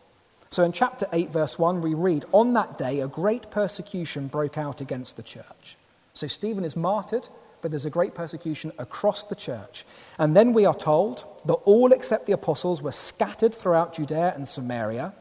So 0.50 0.64
in 0.64 0.72
chapter 0.72 1.08
8, 1.12 1.32
verse 1.32 1.58
1, 1.58 1.82
we 1.82 1.94
read, 1.94 2.26
On 2.32 2.54
that 2.54 2.78
day, 2.78 3.00
a 3.00 3.08
great 3.08 3.50
persecution 3.50 4.28
broke 4.28 4.58
out 4.58 4.82
against 4.82 5.18
the 5.18 5.24
church. 5.24 5.78
So 6.14 6.28
Stephen 6.28 6.64
is 6.64 6.76
martyred, 6.76 7.28
but 7.62 7.72
there's 7.72 7.86
a 7.86 7.90
great 7.90 8.14
persecution 8.14 8.72
across 8.78 9.26
the 9.26 9.36
church. 9.36 9.84
And 10.20 10.36
then 10.36 10.54
we 10.54 10.66
are 10.66 10.76
told 10.76 11.26
that 11.46 11.54
all 11.54 11.92
except 11.92 12.28
the 12.28 12.34
apostles 12.34 12.82
were 12.82 12.92
scattered 12.92 13.56
throughout 13.56 13.96
Judea 13.96 14.34
and 14.36 14.48
Samaria. 14.48 15.14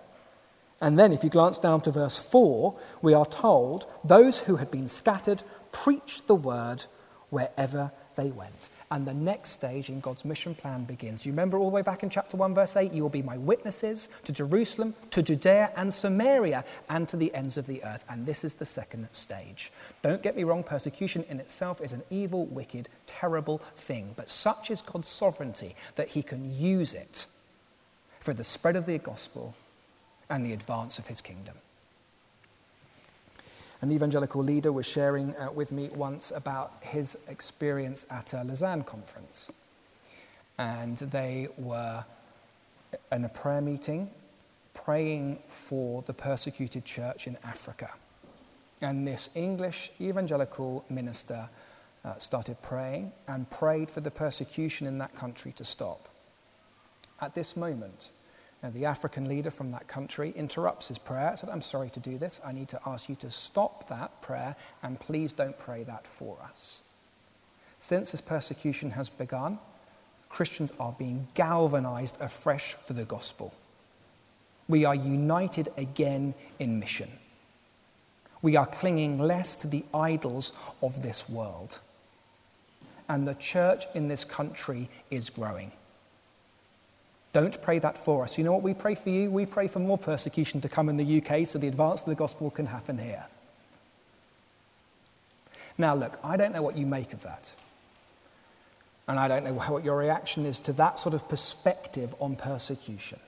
And 0.82 0.98
then, 0.98 1.12
if 1.12 1.22
you 1.24 1.30
glance 1.30 1.58
down 1.58 1.80
to 1.82 1.92
verse 1.92 2.18
4, 2.18 2.76
we 3.00 3.14
are 3.14 3.24
told 3.24 3.86
those 4.04 4.38
who 4.38 4.56
had 4.56 4.70
been 4.70 4.88
scattered 4.88 5.42
preached 5.70 6.26
the 6.26 6.34
word 6.34 6.84
wherever 7.30 7.92
they 8.16 8.30
went. 8.30 8.68
And 8.92 9.06
the 9.06 9.14
next 9.14 9.52
stage 9.52 9.88
in 9.88 10.00
God's 10.00 10.22
mission 10.22 10.54
plan 10.54 10.84
begins. 10.84 11.24
You 11.24 11.32
remember 11.32 11.56
all 11.56 11.70
the 11.70 11.74
way 11.74 11.80
back 11.80 12.02
in 12.02 12.10
chapter 12.10 12.36
1, 12.36 12.54
verse 12.54 12.76
8? 12.76 12.92
You 12.92 13.02
will 13.02 13.08
be 13.08 13.22
my 13.22 13.38
witnesses 13.38 14.10
to 14.24 14.32
Jerusalem, 14.34 14.94
to 15.12 15.22
Judea 15.22 15.72
and 15.76 15.94
Samaria, 15.94 16.62
and 16.90 17.08
to 17.08 17.16
the 17.16 17.34
ends 17.34 17.56
of 17.56 17.66
the 17.66 17.82
earth. 17.84 18.04
And 18.10 18.26
this 18.26 18.44
is 18.44 18.52
the 18.52 18.66
second 18.66 19.08
stage. 19.12 19.72
Don't 20.02 20.22
get 20.22 20.36
me 20.36 20.44
wrong, 20.44 20.62
persecution 20.62 21.24
in 21.30 21.40
itself 21.40 21.80
is 21.80 21.94
an 21.94 22.02
evil, 22.10 22.44
wicked, 22.44 22.90
terrible 23.06 23.62
thing. 23.76 24.12
But 24.14 24.28
such 24.28 24.70
is 24.70 24.82
God's 24.82 25.08
sovereignty 25.08 25.74
that 25.94 26.08
he 26.08 26.22
can 26.22 26.54
use 26.54 26.92
it 26.92 27.26
for 28.20 28.34
the 28.34 28.44
spread 28.44 28.76
of 28.76 28.84
the 28.84 28.98
gospel 28.98 29.54
and 30.28 30.44
the 30.44 30.52
advance 30.52 30.98
of 30.98 31.06
his 31.06 31.22
kingdom. 31.22 31.54
An 33.82 33.90
evangelical 33.90 34.42
leader 34.44 34.70
was 34.70 34.86
sharing 34.86 35.34
uh, 35.34 35.50
with 35.50 35.72
me 35.72 35.88
once 35.88 36.30
about 36.34 36.72
his 36.82 37.18
experience 37.26 38.06
at 38.10 38.32
a 38.32 38.44
Lausanne 38.44 38.84
conference. 38.84 39.50
And 40.56 40.96
they 40.98 41.48
were 41.58 42.04
in 43.10 43.24
a 43.24 43.28
prayer 43.28 43.60
meeting 43.60 44.08
praying 44.72 45.40
for 45.48 46.02
the 46.02 46.14
persecuted 46.14 46.84
church 46.84 47.26
in 47.26 47.36
Africa. 47.44 47.90
And 48.80 49.06
this 49.06 49.30
English 49.34 49.90
evangelical 50.00 50.84
minister 50.88 51.48
uh, 52.04 52.18
started 52.18 52.62
praying 52.62 53.10
and 53.26 53.50
prayed 53.50 53.90
for 53.90 54.00
the 54.00 54.10
persecution 54.12 54.86
in 54.86 54.98
that 54.98 55.14
country 55.16 55.52
to 55.52 55.64
stop. 55.64 56.08
At 57.20 57.34
this 57.34 57.56
moment, 57.56 58.10
the 58.70 58.84
African 58.84 59.28
leader 59.28 59.50
from 59.50 59.70
that 59.72 59.88
country 59.88 60.32
interrupts 60.36 60.88
his 60.88 60.98
prayer, 60.98 61.36
said, 61.36 61.48
I'm 61.48 61.62
sorry 61.62 61.90
to 61.90 62.00
do 62.00 62.16
this. 62.16 62.40
I 62.44 62.52
need 62.52 62.68
to 62.68 62.80
ask 62.86 63.08
you 63.08 63.16
to 63.16 63.30
stop 63.30 63.88
that 63.88 64.22
prayer 64.22 64.54
and 64.82 65.00
please 65.00 65.32
don't 65.32 65.58
pray 65.58 65.82
that 65.82 66.06
for 66.06 66.38
us. 66.42 66.80
Since 67.80 68.12
this 68.12 68.20
persecution 68.20 68.92
has 68.92 69.10
begun, 69.10 69.58
Christians 70.28 70.70
are 70.78 70.94
being 70.96 71.26
galvanized 71.34 72.16
afresh 72.20 72.74
for 72.74 72.92
the 72.92 73.04
gospel. 73.04 73.52
We 74.68 74.84
are 74.84 74.94
united 74.94 75.68
again 75.76 76.34
in 76.60 76.78
mission. 76.78 77.10
We 78.40 78.56
are 78.56 78.66
clinging 78.66 79.18
less 79.18 79.56
to 79.56 79.66
the 79.66 79.84
idols 79.92 80.52
of 80.80 81.02
this 81.02 81.28
world. 81.28 81.80
And 83.08 83.26
the 83.26 83.34
church 83.34 83.84
in 83.94 84.06
this 84.06 84.24
country 84.24 84.88
is 85.10 85.28
growing. 85.28 85.72
Don't 87.32 87.60
pray 87.62 87.78
that 87.78 87.96
for 87.96 88.24
us. 88.24 88.36
You 88.36 88.44
know 88.44 88.52
what 88.52 88.62
we 88.62 88.74
pray 88.74 88.94
for 88.94 89.08
you? 89.08 89.30
We 89.30 89.46
pray 89.46 89.66
for 89.66 89.78
more 89.78 89.96
persecution 89.96 90.60
to 90.60 90.68
come 90.68 90.88
in 90.88 90.98
the 90.98 91.22
UK 91.22 91.46
so 91.46 91.58
the 91.58 91.68
advance 91.68 92.02
of 92.02 92.08
the 92.08 92.14
gospel 92.14 92.50
can 92.50 92.66
happen 92.66 92.98
here. 92.98 93.26
Now, 95.78 95.94
look, 95.94 96.18
I 96.22 96.36
don't 96.36 96.52
know 96.52 96.62
what 96.62 96.76
you 96.76 96.86
make 96.86 97.14
of 97.14 97.22
that. 97.22 97.52
And 99.08 99.18
I 99.18 99.28
don't 99.28 99.44
know 99.44 99.54
what 99.54 99.84
your 99.84 99.96
reaction 99.96 100.46
is 100.46 100.60
to 100.60 100.72
that 100.74 100.98
sort 100.98 101.14
of 101.14 101.28
perspective 101.28 102.14
on 102.20 102.36
persecution. 102.36 103.18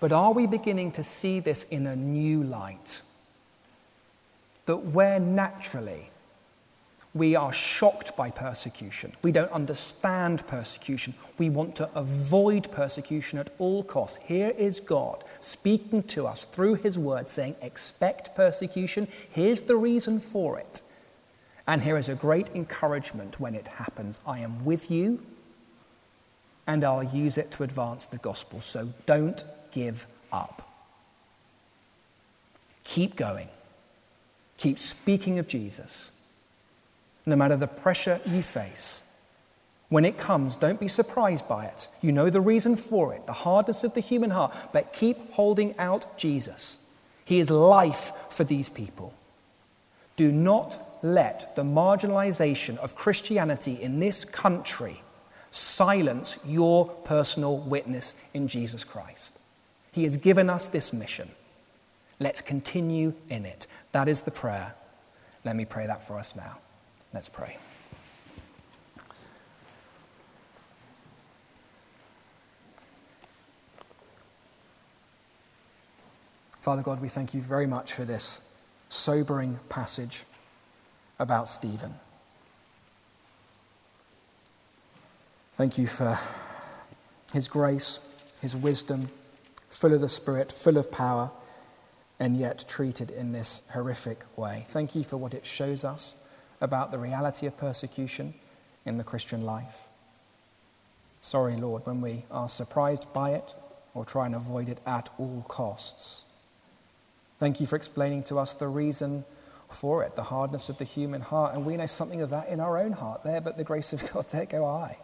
But 0.00 0.12
are 0.12 0.32
we 0.32 0.46
beginning 0.46 0.92
to 0.92 1.04
see 1.04 1.40
this 1.40 1.64
in 1.64 1.86
a 1.86 1.94
new 1.94 2.42
light? 2.42 3.02
That 4.64 4.78
where 4.78 5.20
naturally 5.20 6.10
we 7.12 7.34
are 7.34 7.52
shocked 7.52 8.16
by 8.16 8.30
persecution. 8.30 9.12
We 9.22 9.32
don't 9.32 9.50
understand 9.50 10.46
persecution. 10.46 11.14
We 11.38 11.50
want 11.50 11.74
to 11.76 11.90
avoid 11.94 12.70
persecution 12.70 13.38
at 13.38 13.50
all 13.58 13.82
costs. 13.82 14.18
Here 14.22 14.50
is 14.50 14.78
God 14.78 15.24
speaking 15.40 16.04
to 16.04 16.28
us 16.28 16.44
through 16.44 16.74
his 16.76 16.96
word, 16.96 17.28
saying, 17.28 17.56
Expect 17.62 18.36
persecution. 18.36 19.08
Here's 19.30 19.62
the 19.62 19.76
reason 19.76 20.20
for 20.20 20.58
it. 20.60 20.82
And 21.66 21.82
here 21.82 21.98
is 21.98 22.08
a 22.08 22.14
great 22.14 22.48
encouragement 22.54 23.40
when 23.40 23.54
it 23.54 23.66
happens 23.66 24.20
I 24.24 24.40
am 24.40 24.64
with 24.64 24.90
you, 24.90 25.20
and 26.66 26.84
I'll 26.84 27.02
use 27.02 27.38
it 27.38 27.50
to 27.52 27.64
advance 27.64 28.06
the 28.06 28.18
gospel. 28.18 28.60
So 28.60 28.88
don't 29.06 29.42
give 29.72 30.06
up. 30.32 30.68
Keep 32.84 33.16
going. 33.16 33.48
Keep 34.58 34.78
speaking 34.78 35.40
of 35.40 35.48
Jesus 35.48 36.12
no 37.26 37.36
matter 37.36 37.56
the 37.56 37.66
pressure 37.66 38.20
you 38.26 38.42
face. 38.42 39.02
When 39.88 40.04
it 40.04 40.18
comes, 40.18 40.54
don't 40.54 40.78
be 40.78 40.88
surprised 40.88 41.48
by 41.48 41.64
it. 41.66 41.88
You 42.00 42.12
know 42.12 42.30
the 42.30 42.40
reason 42.40 42.76
for 42.76 43.12
it, 43.12 43.26
the 43.26 43.32
hardness 43.32 43.82
of 43.82 43.94
the 43.94 44.00
human 44.00 44.30
heart, 44.30 44.54
but 44.72 44.92
keep 44.92 45.32
holding 45.32 45.76
out 45.78 46.16
Jesus. 46.16 46.78
He 47.24 47.40
is 47.40 47.50
life 47.50 48.12
for 48.28 48.44
these 48.44 48.68
people. 48.68 49.12
Do 50.16 50.30
not 50.30 50.98
let 51.02 51.56
the 51.56 51.62
marginalization 51.62 52.76
of 52.78 52.94
Christianity 52.94 53.80
in 53.80 53.98
this 53.98 54.24
country 54.24 55.02
silence 55.50 56.38
your 56.46 56.86
personal 56.86 57.58
witness 57.58 58.14
in 58.32 58.46
Jesus 58.46 58.84
Christ. 58.84 59.36
He 59.92 60.04
has 60.04 60.16
given 60.16 60.48
us 60.48 60.68
this 60.68 60.92
mission. 60.92 61.30
Let's 62.20 62.40
continue 62.40 63.14
in 63.28 63.44
it. 63.44 63.66
That 63.92 64.08
is 64.08 64.22
the 64.22 64.30
prayer. 64.30 64.74
Let 65.44 65.56
me 65.56 65.64
pray 65.64 65.86
that 65.86 66.06
for 66.06 66.18
us 66.18 66.36
now. 66.36 66.58
Let's 67.12 67.28
pray. 67.28 67.56
Father 76.60 76.82
God, 76.82 77.00
we 77.00 77.08
thank 77.08 77.34
you 77.34 77.40
very 77.40 77.66
much 77.66 77.94
for 77.94 78.04
this 78.04 78.40
sobering 78.88 79.58
passage 79.68 80.24
about 81.18 81.48
Stephen. 81.48 81.94
Thank 85.56 85.78
you 85.78 85.86
for 85.86 86.18
his 87.32 87.48
grace, 87.48 87.98
his 88.40 88.54
wisdom, 88.54 89.08
full 89.68 89.92
of 89.92 90.00
the 90.00 90.08
Spirit, 90.08 90.52
full 90.52 90.76
of 90.76 90.92
power, 90.92 91.30
and 92.20 92.36
yet 92.36 92.64
treated 92.68 93.10
in 93.10 93.32
this 93.32 93.62
horrific 93.72 94.20
way. 94.36 94.64
Thank 94.68 94.94
you 94.94 95.02
for 95.02 95.16
what 95.16 95.34
it 95.34 95.46
shows 95.46 95.84
us 95.84 96.14
about 96.60 96.92
the 96.92 96.98
reality 96.98 97.46
of 97.46 97.56
persecution 97.56 98.34
in 98.84 98.96
the 98.96 99.04
Christian 99.04 99.44
life. 99.44 99.88
Sorry, 101.20 101.56
Lord, 101.56 101.86
when 101.86 102.00
we 102.00 102.24
are 102.30 102.48
surprised 102.48 103.12
by 103.12 103.30
it 103.30 103.54
or 103.94 104.04
try 104.04 104.26
and 104.26 104.34
avoid 104.34 104.68
it 104.68 104.78
at 104.86 105.08
all 105.18 105.44
costs. 105.48 106.24
Thank 107.38 107.60
you 107.60 107.66
for 107.66 107.76
explaining 107.76 108.22
to 108.24 108.38
us 108.38 108.54
the 108.54 108.68
reason 108.68 109.24
for 109.70 110.02
it, 110.02 110.16
the 110.16 110.22
hardness 110.24 110.68
of 110.68 110.78
the 110.78 110.84
human 110.84 111.20
heart. 111.20 111.54
And 111.54 111.64
we 111.64 111.76
know 111.76 111.86
something 111.86 112.20
of 112.22 112.30
that 112.30 112.48
in 112.48 112.60
our 112.60 112.78
own 112.78 112.92
heart 112.92 113.22
there, 113.24 113.40
but 113.40 113.56
the 113.56 113.64
grace 113.64 113.92
of 113.92 114.12
God, 114.12 114.26
there 114.32 114.46
go 114.46 114.66
I. 114.66 114.96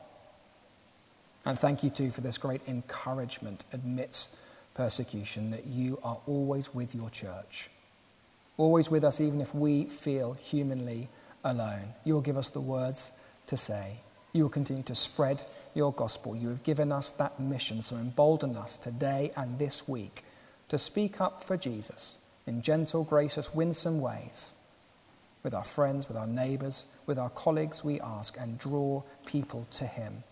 And 1.45 1.59
thank 1.59 1.85
you 1.85 1.91
too 1.91 2.11
for 2.11 2.21
this 2.21 2.39
great 2.39 2.61
encouragement 2.67 3.65
amidst 3.73 4.35
persecution 4.75 5.51
that 5.53 5.67
you 5.67 5.99
are 6.03 6.19
always 6.27 6.75
with 6.75 6.95
your 6.95 7.09
church, 7.09 7.71
always 8.57 8.91
with 8.91 9.05
us, 9.05 9.21
even 9.21 9.41
if 9.41 9.55
we 9.55 9.85
feel 9.85 10.35
humanly 10.35 11.09
alone. 11.51 11.95
You 12.05 12.15
will 12.15 12.21
give 12.21 12.37
us 12.37 12.51
the 12.51 12.61
words 12.61 13.13
to 13.47 13.57
say. 13.57 14.01
You 14.33 14.45
will 14.45 14.51
continue 14.51 14.83
to 14.85 14.95
spread 14.95 15.45
your 15.75 15.93
gospel. 15.93 16.37
You 16.37 16.49
have 16.49 16.63
given 16.63 16.93
us 16.93 17.11
that 17.13 17.41
mission, 17.41 17.83
so 17.83 17.97
embolden 17.97 18.57
us 18.57 18.79
today 18.79 19.33
and 19.37 19.59
this 19.59 19.87
week 19.87 20.25
to 20.69 20.79
speak 20.79 21.21
up 21.21 21.43
for 21.43 21.57
Jesus 21.57 22.19
in 22.47 22.63
gentle, 22.63 23.05
gracious, 23.05 23.55
winsome 23.55 24.01
ways 24.01 24.55
with 25.43 25.55
our 25.55 25.65
friends, 25.65 26.09
with 26.09 26.17
our 26.17 26.27
neighbors, 26.27 26.87
with 27.07 27.19
our 27.19 27.31
colleagues, 27.31 27.85
we 27.85 28.01
ask, 28.01 28.37
and 28.39 28.59
draw 28.59 29.03
people 29.27 29.67
to 29.71 29.87
Him. 29.87 30.25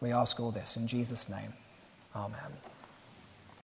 We 0.00 0.12
ask 0.12 0.38
all 0.38 0.50
this 0.50 0.76
in 0.76 0.86
Jesus' 0.86 1.28
name. 1.28 1.54
Amen. 2.14 2.71